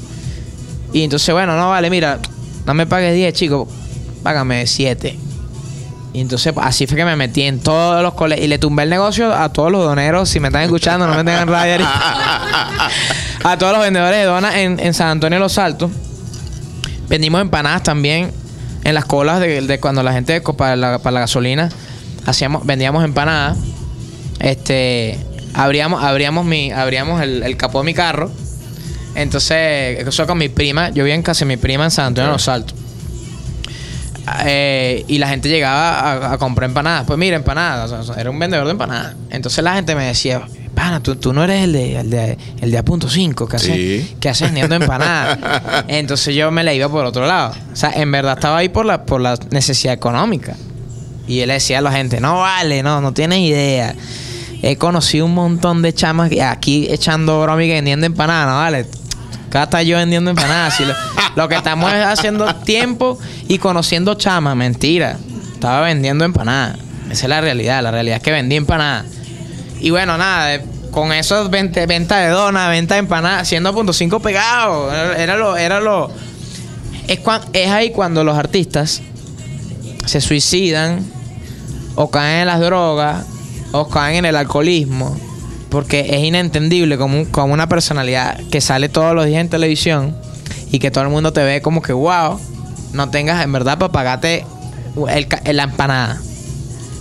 Y 0.91 1.03
entonces, 1.03 1.31
bueno, 1.33 1.55
no 1.55 1.69
vale, 1.69 1.89
mira, 1.91 2.17
no 2.65 2.73
me 2.73 2.87
pagues 2.87 3.13
10, 3.13 3.33
chico, 3.33 3.67
págame 4.23 4.65
7. 4.65 5.19
Y 6.19 6.21
entonces, 6.21 6.51
pues, 6.51 6.67
así 6.67 6.85
fue 6.85 6.97
que 6.97 7.05
me 7.05 7.15
metí 7.15 7.43
en 7.43 7.61
todos 7.61 8.03
los 8.03 8.13
colegios 8.13 8.43
y 8.45 8.49
le 8.49 8.59
tumbé 8.59 8.83
el 8.83 8.89
negocio 8.89 9.33
a 9.33 9.53
todos 9.53 9.71
los 9.71 9.85
doneros. 9.85 10.27
Si 10.27 10.41
me 10.41 10.49
están 10.49 10.63
escuchando, 10.63 11.07
no 11.07 11.15
me 11.15 11.23
tengan 11.23 11.47
ahorita. 11.47 11.89
a 13.45 13.57
todos 13.57 13.71
los 13.71 13.81
vendedores 13.81 14.19
de 14.19 14.25
donas 14.25 14.55
en, 14.55 14.81
en 14.81 14.93
San 14.93 15.07
Antonio 15.07 15.37
de 15.37 15.39
los 15.39 15.57
Altos. 15.57 15.89
Vendimos 17.07 17.39
empanadas 17.39 17.83
también 17.83 18.33
en 18.83 18.95
las 18.95 19.05
colas 19.05 19.39
de, 19.39 19.61
de 19.61 19.79
cuando 19.79 20.03
la 20.03 20.11
gente 20.11 20.41
para 20.41 20.75
la, 20.75 20.99
para 20.99 21.13
la 21.13 21.19
gasolina 21.21 21.69
hacíamos 22.25 22.65
vendíamos 22.65 23.05
empanadas. 23.05 23.57
Este 24.41 25.17
abríamos 25.53 26.03
abríamos 26.03 26.43
mi 26.45 26.73
abríamos 26.73 27.21
el, 27.21 27.43
el 27.43 27.55
capó 27.55 27.79
de 27.79 27.85
mi 27.85 27.93
carro. 27.93 28.29
Entonces, 29.15 30.05
eso 30.05 30.27
con 30.27 30.37
mi 30.37 30.49
prima, 30.49 30.89
yo 30.89 31.05
vivía 31.05 31.15
en 31.15 31.23
casa 31.23 31.45
de 31.45 31.45
mi 31.45 31.55
prima 31.55 31.85
en 31.85 31.91
San 31.91 32.07
Antonio 32.07 32.31
de 32.31 32.33
los 32.33 32.47
Altos. 32.49 32.78
Eh, 34.45 35.05
y 35.07 35.17
la 35.17 35.27
gente 35.29 35.49
llegaba 35.49 35.99
a, 36.29 36.33
a 36.33 36.37
comprar 36.37 36.69
empanadas. 36.69 37.05
Pues 37.05 37.17
mira, 37.19 37.35
empanadas. 37.35 37.91
o 37.91 38.03
sea, 38.03 38.15
era 38.19 38.29
un 38.29 38.39
vendedor 38.39 38.65
de 38.65 38.71
empanadas. 38.71 39.15
Entonces 39.29 39.63
la 39.63 39.75
gente 39.75 39.95
me 39.95 40.05
decía, 40.05 40.41
pana, 40.75 41.01
tú, 41.01 41.15
tú 41.15 41.33
no 41.33 41.43
eres 41.43 41.63
el 41.63 41.73
de, 41.73 41.99
el 41.99 42.09
de, 42.09 42.37
el 42.61 42.71
de 42.71 42.77
A 42.77 42.83
punto 42.83 43.09
5 43.09 43.47
que 43.47 43.55
hace, 43.55 43.73
Sí. 43.73 44.15
que 44.19 44.29
hace 44.29 44.45
vendiendo 44.45 44.75
empanadas. 44.75 45.37
Entonces 45.87 46.35
yo 46.35 46.51
me 46.51 46.63
la 46.63 46.73
iba 46.73 46.89
por 46.89 47.05
otro 47.05 47.25
lado. 47.27 47.53
O 47.71 47.75
sea, 47.75 47.91
en 47.95 48.11
verdad 48.11 48.33
estaba 48.37 48.57
ahí 48.57 48.69
por 48.69 48.85
la, 48.85 49.03
por 49.05 49.21
la 49.21 49.37
necesidad 49.51 49.93
económica. 49.93 50.55
Y 51.27 51.41
él 51.41 51.49
decía 51.49 51.77
a 51.79 51.81
la 51.81 51.91
gente, 51.91 52.19
no 52.19 52.39
vale, 52.39 52.81
no, 52.81 53.01
no 53.01 53.13
tienes 53.13 53.39
idea. 53.39 53.93
He 54.61 54.75
conocido 54.77 55.25
un 55.25 55.35
montón 55.35 55.81
de 55.81 55.93
chamas 55.93 56.31
aquí 56.41 56.87
echando 56.89 57.41
broma 57.41 57.63
y 57.63 57.69
vendiendo 57.69 58.05
empanadas, 58.05 58.47
no 58.47 58.55
vale. 58.57 58.85
Acá 59.49 59.63
está 59.63 59.83
yo 59.83 59.97
vendiendo 59.97 60.29
empanadas. 60.29 60.79
lo, 60.79 60.93
lo 61.35 61.49
que 61.49 61.55
estamos 61.55 61.91
es 61.91 62.05
haciendo 62.05 62.53
tiempo 62.55 63.17
y 63.47 63.57
conociendo 63.57 64.13
chamas. 64.15 64.55
Mentira. 64.55 65.17
Estaba 65.53 65.81
vendiendo 65.81 66.23
empanadas. 66.23 66.77
Esa 67.09 67.25
es 67.25 67.29
la 67.29 67.41
realidad. 67.41 67.83
La 67.83 67.91
realidad 67.91 68.17
es 68.17 68.23
que 68.23 68.31
vendí 68.31 68.55
empanadas. 68.55 69.05
Y 69.81 69.89
bueno, 69.89 70.17
nada, 70.17 70.61
con 70.91 71.11
eso 71.11 71.49
venta, 71.49 71.85
venta 71.85 72.17
de 72.17 72.29
donas, 72.29 72.69
venta 72.69 72.93
de 72.95 72.99
empanadas, 72.99 73.41
haciendo 73.43 73.73
punto 73.73 73.91
cinco 73.93 74.19
pegados. 74.19 74.93
Era, 74.93 75.17
era 75.17 75.37
lo, 75.37 75.57
era 75.57 75.79
lo. 75.79 76.11
Es, 77.07 77.19
cuan- 77.19 77.41
es 77.53 77.69
ahí 77.71 77.91
cuando 77.91 78.23
los 78.23 78.37
artistas 78.37 79.01
se 80.05 80.21
suicidan 80.21 81.03
o 81.95 82.09
caen 82.11 82.41
en 82.41 82.47
las 82.47 82.59
drogas 82.59 83.25
o 83.71 83.87
caen 83.89 84.17
en 84.17 84.25
el 84.25 84.35
alcoholismo. 84.35 85.17
Porque 85.69 85.99
es 86.09 86.23
inentendible 86.23 86.97
como, 86.97 87.25
como 87.29 87.53
una 87.53 87.69
personalidad 87.69 88.39
que 88.51 88.59
sale 88.61 88.89
todos 88.89 89.13
los 89.15 89.25
días 89.25 89.41
en 89.41 89.49
televisión 89.49 90.15
y 90.71 90.79
que 90.79 90.89
todo 90.91 91.03
el 91.03 91.09
mundo 91.11 91.31
te 91.33 91.43
ve 91.43 91.61
como 91.61 91.81
que 91.81 91.93
wow, 91.93 92.39
no 92.93 93.09
tengas 93.09 93.43
en 93.43 93.51
verdad 93.51 93.77
para 93.77 93.91
pagarte 93.91 94.45
el 95.09 95.27
ca- 95.27 95.41
la 95.53 95.63
empanada. 95.63 96.19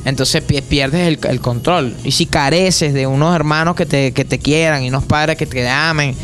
Entonces 0.05 0.43
pi- 0.43 0.61
pierdes 0.63 1.07
el, 1.09 1.19
el 1.29 1.41
control. 1.41 1.95
Y 2.05 2.13
si 2.13 2.27
careces 2.27 2.93
de 2.95 3.07
unos 3.07 3.35
hermanos 3.35 3.75
que 3.75 3.87
te, 3.87 4.13
que 4.13 4.25
te 4.25 4.39
quieran 4.39 4.83
y 4.83 4.89
unos 4.89 5.05
padres 5.05 5.37
que 5.37 5.47
te 5.47 5.67
amen, 5.69 6.15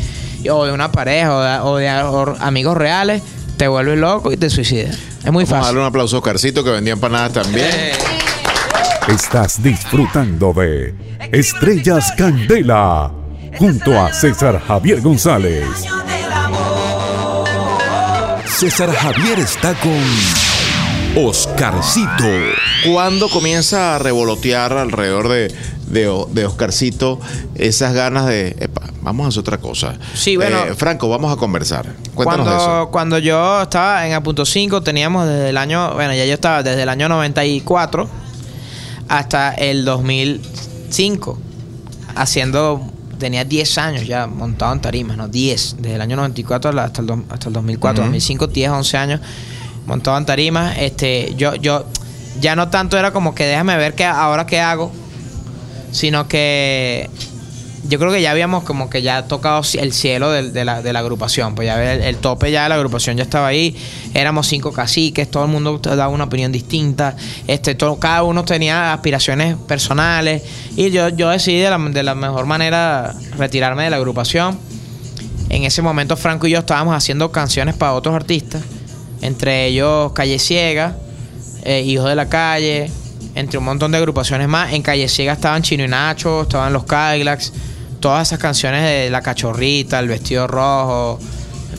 o 0.51 0.65
de 0.65 0.71
una 0.71 0.91
pareja 0.91 1.35
o 1.35 1.41
de, 1.41 1.59
o 1.59 1.77
de 1.77 2.03
o 2.03 2.35
amigos 2.39 2.77
reales, 2.77 3.21
te 3.57 3.67
vuelves 3.67 3.97
loco 3.97 4.31
y 4.31 4.37
te 4.37 4.49
suicidas. 4.49 4.95
Es 5.23 5.31
muy 5.31 5.43
Vamos 5.45 5.51
a 5.51 5.55
darle 5.55 5.63
fácil. 5.65 5.77
un 5.79 5.85
aplauso 5.85 6.15
a 6.17 6.19
Oscarcito 6.19 6.63
que 6.63 6.69
vendía 6.69 6.93
empanadas 6.93 7.33
también. 7.33 7.65
Eh, 7.67 7.91
Estás 9.07 9.61
disfrutando 9.61 10.51
de 10.51 10.95
Estrellas 11.31 12.11
Candela 12.17 13.11
junto 13.55 13.99
a 13.99 14.11
César 14.11 14.59
Javier 14.59 14.99
González. 14.99 15.63
César 18.47 18.91
Javier 18.91 19.37
está 19.37 19.75
con 19.75 21.23
Oscarcito. 21.23 22.23
¿Cuándo 22.91 23.29
comienza 23.29 23.95
a 23.95 23.99
revolotear 23.99 24.73
alrededor 24.73 25.29
de, 25.29 25.53
de, 25.87 26.45
Oscarcito 26.47 27.19
esas 27.53 27.93
ganas 27.93 28.25
de, 28.25 28.55
"Epa, 28.59 28.89
vamos 29.01 29.25
a 29.25 29.29
hacer 29.29 29.41
otra 29.41 29.59
cosa? 29.59 29.99
Sí, 30.15 30.35
bueno. 30.35 30.65
Eh, 30.65 30.73
Franco, 30.73 31.09
vamos 31.09 31.31
a 31.31 31.35
conversar. 31.35 31.93
Cuéntanos 32.15 32.47
cuando, 32.47 32.51
de 32.51 32.57
eso. 32.57 32.89
cuando 32.91 33.17
yo 33.19 33.61
estaba 33.61 34.07
en 34.07 34.13
A 34.13 34.23
punto 34.23 34.45
5 34.45 34.81
teníamos 34.81 35.27
desde 35.27 35.49
el 35.49 35.57
año, 35.57 35.93
bueno, 35.93 36.15
ya 36.15 36.25
yo 36.25 36.33
estaba 36.33 36.63
desde 36.63 36.81
el 36.81 36.89
año 36.89 37.07
94 37.07 38.24
hasta 39.07 39.53
el 39.53 39.85
2005 39.85 41.37
haciendo 42.15 42.81
tenía 43.19 43.45
10 43.45 43.77
años 43.77 44.07
ya 44.07 44.27
montado 44.27 44.73
en 44.73 44.81
tarimas, 44.81 45.17
no 45.17 45.27
10, 45.27 45.77
desde 45.79 45.95
el 45.95 46.01
año 46.01 46.15
94 46.17 46.79
hasta 46.79 47.01
el, 47.01 47.11
hasta 47.29 47.47
el 47.47 47.53
2004, 47.53 48.01
Ujú. 48.01 48.07
2005, 48.07 48.47
10, 48.47 48.69
11 48.71 48.97
años 48.97 49.21
montado 49.85 50.17
en 50.17 50.25
tarimas, 50.25 50.75
este 50.79 51.33
yo 51.35 51.55
yo 51.55 51.85
ya 52.41 52.55
no 52.55 52.69
tanto 52.69 52.97
era 52.97 53.11
como 53.11 53.33
que 53.35 53.45
déjame 53.45 53.77
ver 53.77 53.95
qué 53.95 54.05
ahora 54.05 54.45
qué 54.45 54.59
hago, 54.59 54.91
sino 55.91 56.27
que 56.27 57.09
yo 57.87 57.99
creo 57.99 58.11
que 58.11 58.21
ya 58.21 58.31
habíamos 58.31 58.63
como 58.63 58.89
que 58.89 59.01
ya 59.01 59.27
tocado 59.27 59.61
el 59.79 59.93
cielo 59.93 60.31
de, 60.31 60.65
la, 60.65 60.81
de 60.81 60.93
la 60.93 60.99
agrupación. 60.99 61.55
Pues 61.55 61.67
ya 61.67 61.93
el, 61.93 62.17
tope 62.17 62.51
ya 62.51 62.63
de 62.63 62.69
la 62.69 62.75
agrupación 62.75 63.17
ya 63.17 63.23
estaba 63.23 63.47
ahí. 63.47 63.75
Éramos 64.13 64.47
cinco 64.47 64.71
caciques, 64.71 65.29
todo 65.29 65.45
el 65.45 65.51
mundo 65.51 65.77
daba 65.79 66.07
una 66.09 66.25
opinión 66.25 66.51
distinta. 66.51 67.15
Este, 67.47 67.75
todo, 67.75 67.99
cada 67.99 68.23
uno 68.23 68.43
tenía 68.43 68.93
aspiraciones 68.93 69.55
personales. 69.67 70.43
Y 70.75 70.89
yo, 70.91 71.09
yo 71.09 71.29
decidí 71.29 71.59
de 71.59 71.69
la, 71.69 71.77
de 71.77 72.03
la 72.03 72.15
mejor 72.15 72.45
manera 72.45 73.13
retirarme 73.37 73.83
de 73.83 73.89
la 73.91 73.97
agrupación. 73.97 74.57
En 75.49 75.63
ese 75.63 75.81
momento 75.81 76.17
Franco 76.17 76.47
y 76.47 76.51
yo 76.51 76.59
estábamos 76.59 76.95
haciendo 76.95 77.31
canciones 77.31 77.75
para 77.75 77.93
otros 77.93 78.15
artistas. 78.15 78.63
Entre 79.21 79.67
ellos 79.67 80.11
Calle 80.13 80.39
Ciega, 80.39 80.97
eh, 81.63 81.81
Hijos 81.81 82.09
de 82.09 82.15
la 82.15 82.29
Calle, 82.29 82.89
entre 83.35 83.57
un 83.59 83.65
montón 83.65 83.91
de 83.91 83.97
agrupaciones 83.97 84.47
más. 84.47 84.73
En 84.73 84.81
Calle 84.81 85.07
Ciega 85.07 85.33
estaban 85.33 85.61
Chino 85.61 85.83
y 85.83 85.87
Nacho, 85.87 86.43
estaban 86.43 86.73
los 86.73 86.85
Cadillacs, 86.85 87.53
todas 88.05 88.27
esas 88.27 88.37
canciones 88.37 88.83
de 88.83 89.09
La 89.09 89.23
Cachorrita, 89.23 89.97
El 89.97 90.09
Vestido 90.09 90.45
Rojo, 90.45 91.19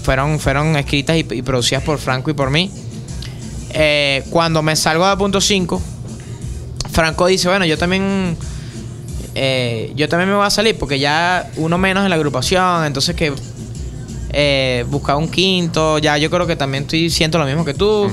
fueron, 0.02 0.40
fueron 0.40 0.74
escritas 0.74 1.14
y, 1.16 1.20
y 1.20 1.42
producidas 1.42 1.84
por 1.84 1.98
Franco 1.98 2.32
y 2.32 2.34
por 2.34 2.50
mí. 2.50 2.68
Eh, 3.70 4.24
cuando 4.30 4.60
me 4.60 4.74
salgo 4.74 5.08
de 5.08 5.16
punto 5.16 5.40
5, 5.40 5.80
Franco 6.90 7.28
dice, 7.28 7.46
bueno, 7.46 7.64
yo 7.64 7.78
también... 7.78 8.36
eh, 9.36 9.92
yo 9.94 10.08
también 10.08 10.28
me 10.28 10.34
voy 10.34 10.44
a 10.44 10.50
salir 10.50 10.76
porque 10.76 10.98
ya 10.98 11.48
uno 11.58 11.78
menos 11.78 12.02
en 12.02 12.10
la 12.10 12.16
agrupación, 12.16 12.84
entonces 12.84 13.14
que 13.14 13.32
eh, 14.30 14.84
buscar 14.88 15.14
un 15.14 15.28
quinto, 15.28 15.98
ya 15.98 16.18
yo 16.18 16.28
creo 16.28 16.48
que 16.48 16.56
también 16.56 16.82
estoy 16.82 17.08
siento 17.08 17.38
lo 17.38 17.46
mismo 17.46 17.64
que 17.64 17.74
tú, 17.74 18.10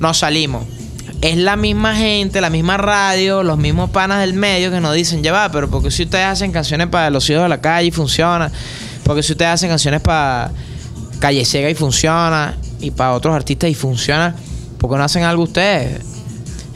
nos 0.00 0.18
salimos. 0.18 0.66
Es 1.24 1.38
la 1.38 1.56
misma 1.56 1.96
gente, 1.96 2.42
la 2.42 2.50
misma 2.50 2.76
radio, 2.76 3.42
los 3.42 3.56
mismos 3.56 3.88
panas 3.88 4.20
del 4.20 4.34
medio 4.34 4.70
que 4.70 4.78
nos 4.78 4.94
dicen, 4.94 5.22
ya 5.22 5.32
va, 5.32 5.50
pero 5.50 5.70
porque 5.70 5.90
si 5.90 6.02
ustedes 6.02 6.26
hacen 6.26 6.52
canciones 6.52 6.88
para 6.88 7.08
los 7.08 7.30
hijos 7.30 7.44
de 7.44 7.48
la 7.48 7.62
calle 7.62 7.88
y 7.88 7.90
funciona, 7.90 8.52
porque 9.04 9.22
si 9.22 9.32
ustedes 9.32 9.52
hacen 9.52 9.70
canciones 9.70 10.02
para 10.02 10.50
Calle 11.20 11.46
Ciega 11.46 11.70
y 11.70 11.74
funciona, 11.74 12.58
y 12.78 12.90
para 12.90 13.14
otros 13.14 13.34
artistas 13.34 13.70
y 13.70 13.74
funciona, 13.74 14.36
¿por 14.76 14.90
qué 14.90 14.98
no 14.98 15.04
hacen 15.04 15.22
algo 15.22 15.44
ustedes? 15.44 16.02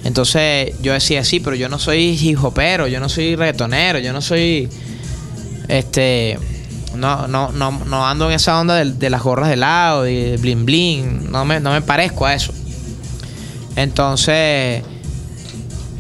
Entonces 0.05 0.73
yo 0.81 0.95
decía, 0.95 1.23
sí, 1.25 1.41
pero 1.41 1.55
yo 1.55 1.69
no 1.69 1.79
soy 1.79 2.19
hip 2.19 2.43
hopero, 2.43 2.87
yo 2.87 3.01
no 3.01 3.11
soy 3.11 3.37
reggaetonero, 3.37 3.99
yo 3.99 4.15
no 4.15 4.23
soy 4.23 4.67
este 5.69 6.39
No, 6.95 7.29
no, 7.29 7.53
no, 7.53 7.71
no 7.85 8.07
ando 8.07 8.31
en 8.31 8.37
esa 8.37 8.59
onda 8.59 8.83
de, 8.83 9.11
las 9.11 9.23
gorras 9.23 9.51
de 9.51 9.57
lado 9.57 10.09
y 10.09 10.15
de 10.15 10.37
bling 10.39 10.65
bling. 10.65 11.31
No 11.31 11.45
me, 11.45 11.61
no 11.61 11.73
me 11.73 11.83
parezco 11.83 12.25
a 12.25 12.33
eso. 12.33 12.55
Entonces, 13.79 14.83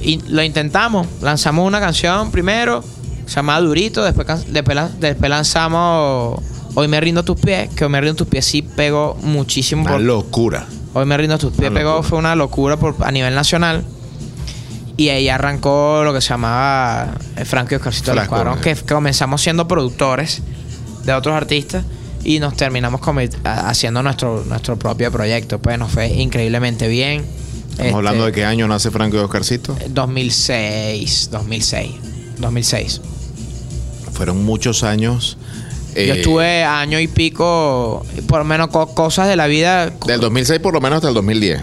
y 0.00 0.20
lo 0.28 0.42
intentamos. 0.42 1.06
Lanzamos 1.22 1.64
una 1.66 1.78
canción 1.78 2.32
primero, 2.32 2.82
se 3.26 3.36
llamaba 3.36 3.60
Durito. 3.60 4.02
Después, 4.02 4.26
después, 4.52 4.76
después 4.98 5.30
lanzamos 5.30 6.40
Hoy 6.74 6.88
me 6.88 7.00
rindo 7.00 7.20
a 7.20 7.24
tus 7.24 7.40
pies. 7.40 7.70
Que 7.74 7.84
Hoy 7.84 7.90
me 7.90 8.00
rindo 8.00 8.14
a 8.14 8.16
tus 8.16 8.26
pies 8.28 8.44
sí 8.44 8.62
pegó 8.62 9.16
muchísimo. 9.22 9.82
Una 9.82 9.92
por- 9.92 10.00
locura. 10.00 10.66
Hoy 10.94 11.06
me 11.06 11.16
rindo 11.16 11.36
a 11.36 11.38
tus 11.38 11.52
pies 11.52 11.70
Una 11.70 11.78
pegó, 11.80 11.90
locura. 11.90 12.08
fue 12.08 12.18
una 12.18 12.34
locura 12.34 12.76
por, 12.76 12.96
a 13.00 13.10
nivel 13.12 13.34
nacional. 13.34 13.84
Y 14.96 15.10
ahí 15.10 15.28
arrancó 15.28 16.02
lo 16.04 16.12
que 16.12 16.20
se 16.20 16.30
llamaba 16.30 17.12
eh, 17.36 17.44
Franco 17.44 17.74
y 17.74 17.76
Oscarcito 17.76 18.12
del 18.12 18.28
¿no? 18.28 18.60
que, 18.60 18.74
que 18.74 18.94
comenzamos 18.94 19.40
siendo 19.40 19.68
productores 19.68 20.42
de 21.04 21.12
otros 21.12 21.36
artistas 21.36 21.84
y 22.24 22.40
nos 22.40 22.56
terminamos 22.56 23.00
haciendo 23.44 24.02
nuestro, 24.02 24.44
nuestro 24.46 24.76
propio 24.76 25.12
proyecto. 25.12 25.60
Pues 25.60 25.78
nos 25.78 25.92
fue 25.92 26.08
increíblemente 26.08 26.88
bien. 26.88 27.24
Estamos 27.78 27.86
Este, 27.86 27.96
hablando 27.96 28.26
de 28.26 28.32
qué 28.32 28.44
año 28.44 28.66
nace 28.66 28.90
Franco 28.90 29.16
y 29.16 29.20
Oscarcito. 29.20 29.76
2006, 29.88 31.28
2006, 31.30 31.90
2006. 32.38 33.00
Fueron 34.12 34.44
muchos 34.44 34.82
años. 34.82 35.36
Yo 35.94 36.00
eh, 36.02 36.10
estuve 36.18 36.64
año 36.64 36.98
y 37.00 37.06
pico, 37.08 38.04
por 38.28 38.40
lo 38.40 38.44
menos 38.44 38.68
co- 38.68 38.88
cosas 38.94 39.28
de 39.28 39.36
la 39.36 39.46
vida. 39.46 39.90
Del 40.06 40.20
2006 40.20 40.60
por 40.60 40.74
lo 40.74 40.80
menos 40.80 40.96
hasta 40.96 41.08
el 41.08 41.14
2010 41.14 41.62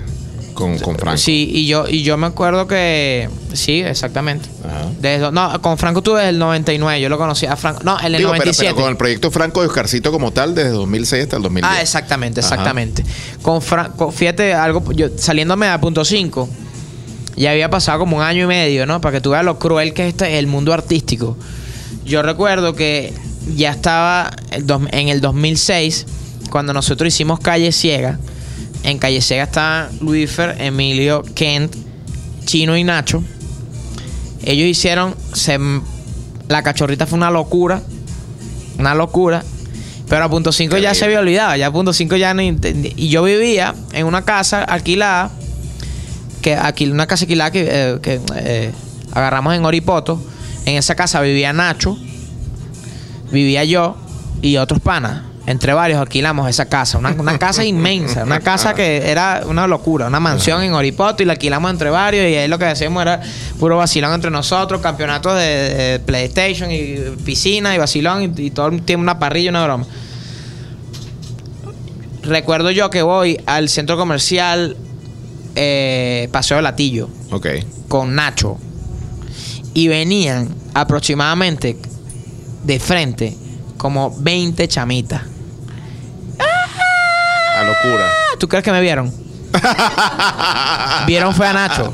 con, 0.56 0.80
con 0.80 0.98
Franco. 0.98 1.18
Sí, 1.18 1.48
y 1.54 1.68
yo, 1.68 1.86
y 1.88 2.02
yo 2.02 2.18
me 2.18 2.26
acuerdo 2.26 2.66
que. 2.66 3.30
Sí, 3.54 3.82
exactamente. 3.82 4.50
Ajá. 4.66 4.90
Desde- 5.00 5.32
no, 5.32 5.62
con 5.62 5.78
Franco 5.78 6.02
tuve 6.02 6.18
desde 6.22 6.30
el 6.32 6.40
99. 6.40 7.00
Yo 7.00 7.10
lo 7.10 7.18
conocí 7.20 7.46
a 7.46 7.56
Franco. 7.56 7.82
No, 7.84 8.00
en 8.00 8.06
el 8.08 8.18
Digo, 8.18 8.32
pero- 8.32 8.38
97. 8.46 8.72
Pero, 8.74 8.82
con 8.84 8.90
el 8.92 8.98
proyecto 8.98 9.30
Franco 9.30 9.62
y 9.64 9.68
Oscarcito 9.68 10.12
como 10.12 10.32
tal, 10.32 10.56
desde 10.56 10.70
2006 10.72 11.24
hasta 11.24 11.36
el 11.38 11.44
2010. 11.44 11.78
Ah, 11.78 11.82
exactamente, 11.82 12.40
Ajá. 12.40 12.50
exactamente. 12.50 13.04
Con 13.44 13.62
Franco, 13.62 14.12
fíjate, 14.12 14.54
algo, 14.56 14.92
yo 14.94 15.10
saliéndome 15.18 15.68
a 15.68 15.80
punto 15.80 16.04
5, 16.04 16.50
ya 17.36 17.52
había 17.52 17.70
pasado 17.70 18.00
como 18.00 18.18
un 18.18 18.24
año 18.24 18.46
y 18.46 18.48
medio, 18.48 18.86
¿no? 18.86 19.02
Para 19.02 19.18
que 19.18 19.22
tú 19.22 19.32
veas 19.32 19.44
lo 19.46 19.60
cruel 19.60 19.94
que 19.94 20.04
es 20.08 20.14
este, 20.14 20.40
el 20.40 20.48
mundo 20.48 20.74
artístico. 20.74 21.38
Yo 22.06 22.22
recuerdo 22.22 22.74
que 22.76 23.14
ya 23.56 23.72
estaba 23.72 24.32
el 24.52 24.66
dos- 24.66 24.84
en 24.92 25.10
el 25.10 25.20
2006, 25.22 26.06
cuando 26.50 26.72
nosotros 26.74 27.08
hicimos 27.14 27.40
Calle 27.40 27.72
Ciega. 27.72 28.20
En 28.86 29.00
Calle 29.00 29.20
Ciega 29.22 29.44
estaban 29.44 29.90
Luifer, 30.00 30.56
Emilio, 30.60 31.24
Kent, 31.34 31.76
Chino 32.46 32.78
y 32.78 32.84
Nacho. 32.84 33.24
Ellos 34.44 34.68
hicieron. 34.68 35.16
se- 35.34 35.60
la 36.48 36.62
cachorrita 36.62 37.08
fue 37.08 37.18
una 37.18 37.32
locura. 37.32 37.82
Una 38.78 38.94
locura. 38.94 39.44
Pero 40.08 40.24
a 40.24 40.30
punto 40.30 40.52
5 40.52 40.78
ya 40.78 40.94
se 40.94 41.06
había 41.06 41.20
olvidado. 41.20 41.56
Ya 41.56 41.68
a 41.68 41.72
punto 41.74 41.92
5 41.94 42.16
ya 42.16 42.34
no. 42.36 42.44
Y 42.44 43.08
yo 43.10 43.24
vivía 43.24 43.74
en 43.94 44.06
una 44.06 44.22
casa 44.24 44.64
alquilada. 44.64 45.32
Que 46.44 46.56
aquí 46.56 46.86
una 46.86 47.08
casa 47.08 47.26
alquilada 47.26 47.50
que, 47.52 47.68
eh, 47.68 47.98
que, 48.04 48.22
eh, 48.36 48.72
agarramos 49.14 49.56
en 49.56 49.66
Oripoto. 49.66 50.22
En 50.66 50.76
esa 50.76 50.94
casa 50.94 51.20
vivía 51.22 51.52
Nacho. 51.54 51.98
Vivía 53.32 53.64
yo 53.64 53.98
y 54.44 54.58
otros 54.58 54.80
panas. 54.80 55.24
Entre 55.48 55.74
varios 55.74 56.00
alquilamos 56.00 56.50
esa 56.50 56.66
casa. 56.66 56.98
Una, 56.98 57.12
una 57.12 57.38
casa 57.38 57.64
inmensa. 57.64 58.24
Una 58.24 58.40
casa 58.40 58.74
que 58.74 59.10
era 59.10 59.44
una 59.46 59.68
locura. 59.68 60.08
Una 60.08 60.20
mansión 60.20 60.64
en 60.64 60.74
Oripoto 60.74 61.22
y 61.22 61.26
la 61.26 61.34
alquilamos 61.34 61.70
entre 61.70 61.90
varios. 61.90 62.28
Y 62.30 62.36
ahí 62.36 62.48
lo 62.48 62.58
que 62.58 62.66
hacíamos 62.66 63.02
era 63.02 63.22
puro 63.60 63.78
vacilón 63.78 64.14
entre 64.14 64.32
nosotros. 64.32 64.82
Campeonatos 64.82 65.36
de, 65.36 65.42
de 65.42 66.00
PlayStation 66.00 66.72
y 66.72 66.96
piscina 67.24 67.76
y 67.76 67.78
vacilón. 67.78 68.24
Y, 68.24 68.42
y 68.42 68.50
todo 68.52 68.72
tiene 68.72 69.02
una 69.02 69.20
parrilla 69.20 69.46
y 69.46 69.50
una 69.50 69.64
broma. 69.66 69.86
Recuerdo 72.24 72.72
yo 72.72 72.90
que 72.90 73.04
voy 73.04 73.40
al 73.46 73.70
centro 73.70 73.98
comercial 73.98 74.76
eh, 75.56 76.28
Paseo 76.32 76.58
de 76.58 76.64
Latillo 76.64 77.10
con 77.88 78.16
Nacho. 78.16 78.58
Y 79.74 79.88
venían 79.90 80.50
aproximadamente 80.74 81.78
de 82.64 82.80
frente 82.80 83.36
como 83.78 84.16
20 84.18 84.68
chamitas. 84.68 85.22
Locura. 87.66 88.10
¿Tú 88.40 88.48
crees 88.48 88.64
que 88.64 88.72
me 88.72 88.82
vieron? 88.82 89.12
Vieron 91.08 91.34
fue 91.34 91.48
a 91.48 91.54
Nacho. 91.54 91.92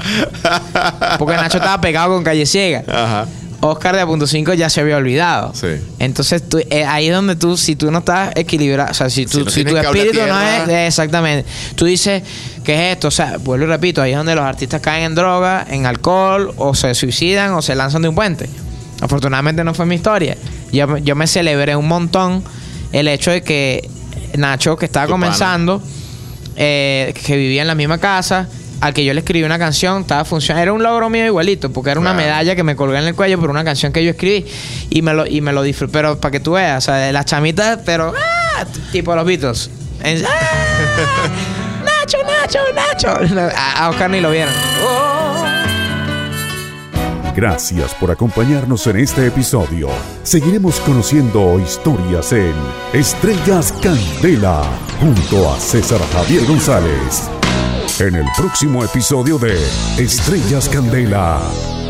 Porque 1.19 1.35
Nacho 1.35 1.57
estaba 1.57 1.79
pegado 1.79 2.13
con 2.13 2.23
Calle 2.23 2.45
Ciega. 2.45 2.83
Ajá. 2.87 3.27
Oscar 3.63 3.95
de 3.95 4.03
punto 4.07 4.25
5 4.25 4.53
ya 4.55 4.69
se 4.69 4.81
había 4.81 4.97
olvidado. 4.97 5.53
Sí. 5.53 5.67
Entonces 5.99 6.47
tú, 6.47 6.57
eh, 6.57 6.83
ahí 6.83 7.07
es 7.09 7.13
donde 7.13 7.35
tú, 7.35 7.55
si 7.57 7.75
tú 7.75 7.91
no 7.91 7.99
estás 7.99 8.31
equilibrado, 8.35 8.89
o 8.89 8.93
sea, 8.93 9.09
si, 9.09 9.25
tú, 9.25 9.31
Si 9.31 9.43
no 9.43 9.51
si 9.51 9.63
tu 9.63 9.77
espíritu 9.77 10.19
no 10.27 10.41
es 10.41 10.67
eh, 10.67 10.87
exactamente, 10.87 11.47
tú 11.75 11.85
dices, 11.85 12.23
¿qué 12.63 12.73
es 12.73 12.93
esto? 12.93 13.09
O 13.09 13.11
sea, 13.11 13.37
vuelvo 13.37 13.65
y 13.65 13.67
repito, 13.67 14.01
ahí 14.01 14.11
es 14.11 14.17
donde 14.17 14.33
los 14.33 14.43
artistas 14.43 14.81
caen 14.81 15.03
en 15.03 15.15
droga, 15.15 15.65
en 15.69 15.85
alcohol, 15.85 16.53
o 16.57 16.73
se 16.73 16.95
suicidan, 16.95 17.53
o 17.53 17.61
se 17.61 17.75
lanzan 17.75 18.01
de 18.01 18.09
un 18.09 18.15
puente. 18.15 18.49
Afortunadamente 18.99 19.63
no 19.63 19.75
fue 19.75 19.85
mi 19.85 19.95
historia. 19.95 20.37
Yo, 20.71 20.97
yo 20.97 21.15
me 21.15 21.27
celebré 21.27 21.75
un 21.75 21.87
montón 21.87 22.43
el 22.91 23.07
hecho 23.07 23.29
de 23.29 23.43
que 23.43 23.87
Nacho, 24.37 24.75
que 24.77 24.85
estaba 24.85 25.05
Tu 25.07 25.11
comenzando, 25.11 25.81
eh, 26.55 27.13
que 27.25 27.35
vivía 27.37 27.61
en 27.61 27.67
la 27.67 27.75
misma 27.75 27.97
casa, 27.97 28.47
al 28.81 28.93
que 28.93 29.05
yo 29.05 29.13
le 29.13 29.19
escribí 29.19 29.43
una 29.45 29.59
canción, 29.59 30.01
estaba 30.01 30.25
funcionando. 30.25 30.63
Era 30.63 30.73
un 30.73 30.81
logro 30.83 31.09
mío 31.09 31.25
igualito, 31.25 31.71
porque 31.71 31.91
era 31.91 31.99
una 31.99 32.13
Claro. 32.13 32.25
medalla 32.27 32.55
que 32.55 32.63
me 32.63 32.75
colgué 32.75 32.97
en 32.97 33.05
el 33.07 33.15
cuello 33.15 33.39
por 33.39 33.49
una 33.49 33.63
canción 33.63 33.93
que 33.93 34.03
yo 34.03 34.11
escribí 34.11 34.45
y 34.89 35.01
me 35.01 35.13
lo, 35.13 35.27
y 35.27 35.39
me 35.41 35.53
lo 35.53 35.61
disfruté. 35.61 35.93
Pero 35.93 36.19
para 36.19 36.31
que 36.31 36.39
tú 36.39 36.53
veas, 36.53 36.83
o 36.83 36.85
sea, 36.87 36.95
de 36.95 37.13
las 37.13 37.25
chamitas, 37.25 37.79
pero 37.85 38.13
¡ah! 38.17 38.65
tipo 38.91 39.15
los 39.15 39.25
Beatles. 39.25 39.69
¡ah! 40.03 40.09
Nacho, 41.85 42.17
Nacho, 42.23 42.59
Nacho. 42.73 43.49
A, 43.55 43.85
a 43.85 43.89
Oscar 43.91 44.09
ni 44.09 44.19
lo 44.19 44.31
vieron. 44.31 44.53
Gracias 47.35 47.93
por 47.95 48.11
acompañarnos 48.11 48.85
en 48.87 48.97
este 48.97 49.27
episodio. 49.27 49.87
Seguiremos 50.23 50.81
conociendo 50.81 51.59
historias 51.59 52.33
en 52.33 52.53
Estrellas 52.91 53.73
Candela 53.81 54.63
junto 54.99 55.49
a 55.49 55.57
César 55.57 56.01
Javier 56.11 56.45
González. 56.45 57.29
En 57.99 58.15
el 58.15 58.25
próximo 58.35 58.83
episodio 58.83 59.37
de 59.37 59.57
Estrellas 59.97 60.67
Candela. 60.67 61.39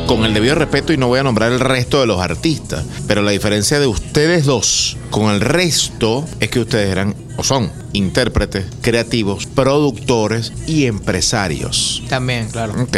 Con 0.05 0.25
el 0.25 0.33
debido 0.33 0.55
respeto, 0.55 0.93
y 0.93 0.97
no 0.97 1.07
voy 1.07 1.19
a 1.19 1.23
nombrar 1.23 1.51
el 1.51 1.59
resto 1.59 2.01
de 2.01 2.07
los 2.07 2.21
artistas, 2.21 2.85
pero 3.07 3.23
la 3.23 3.31
diferencia 3.31 3.79
de 3.79 3.87
ustedes 3.87 4.45
dos 4.45 4.97
con 5.09 5.31
el 5.31 5.41
resto 5.41 6.25
es 6.39 6.49
que 6.49 6.59
ustedes 6.59 6.91
eran 6.91 7.15
o 7.37 7.43
son 7.43 7.71
intérpretes, 7.93 8.65
creativos, 8.81 9.47
productores 9.47 10.53
y 10.67 10.85
empresarios. 10.85 12.03
También, 12.09 12.49
claro. 12.49 12.73
Ok. 12.81 12.97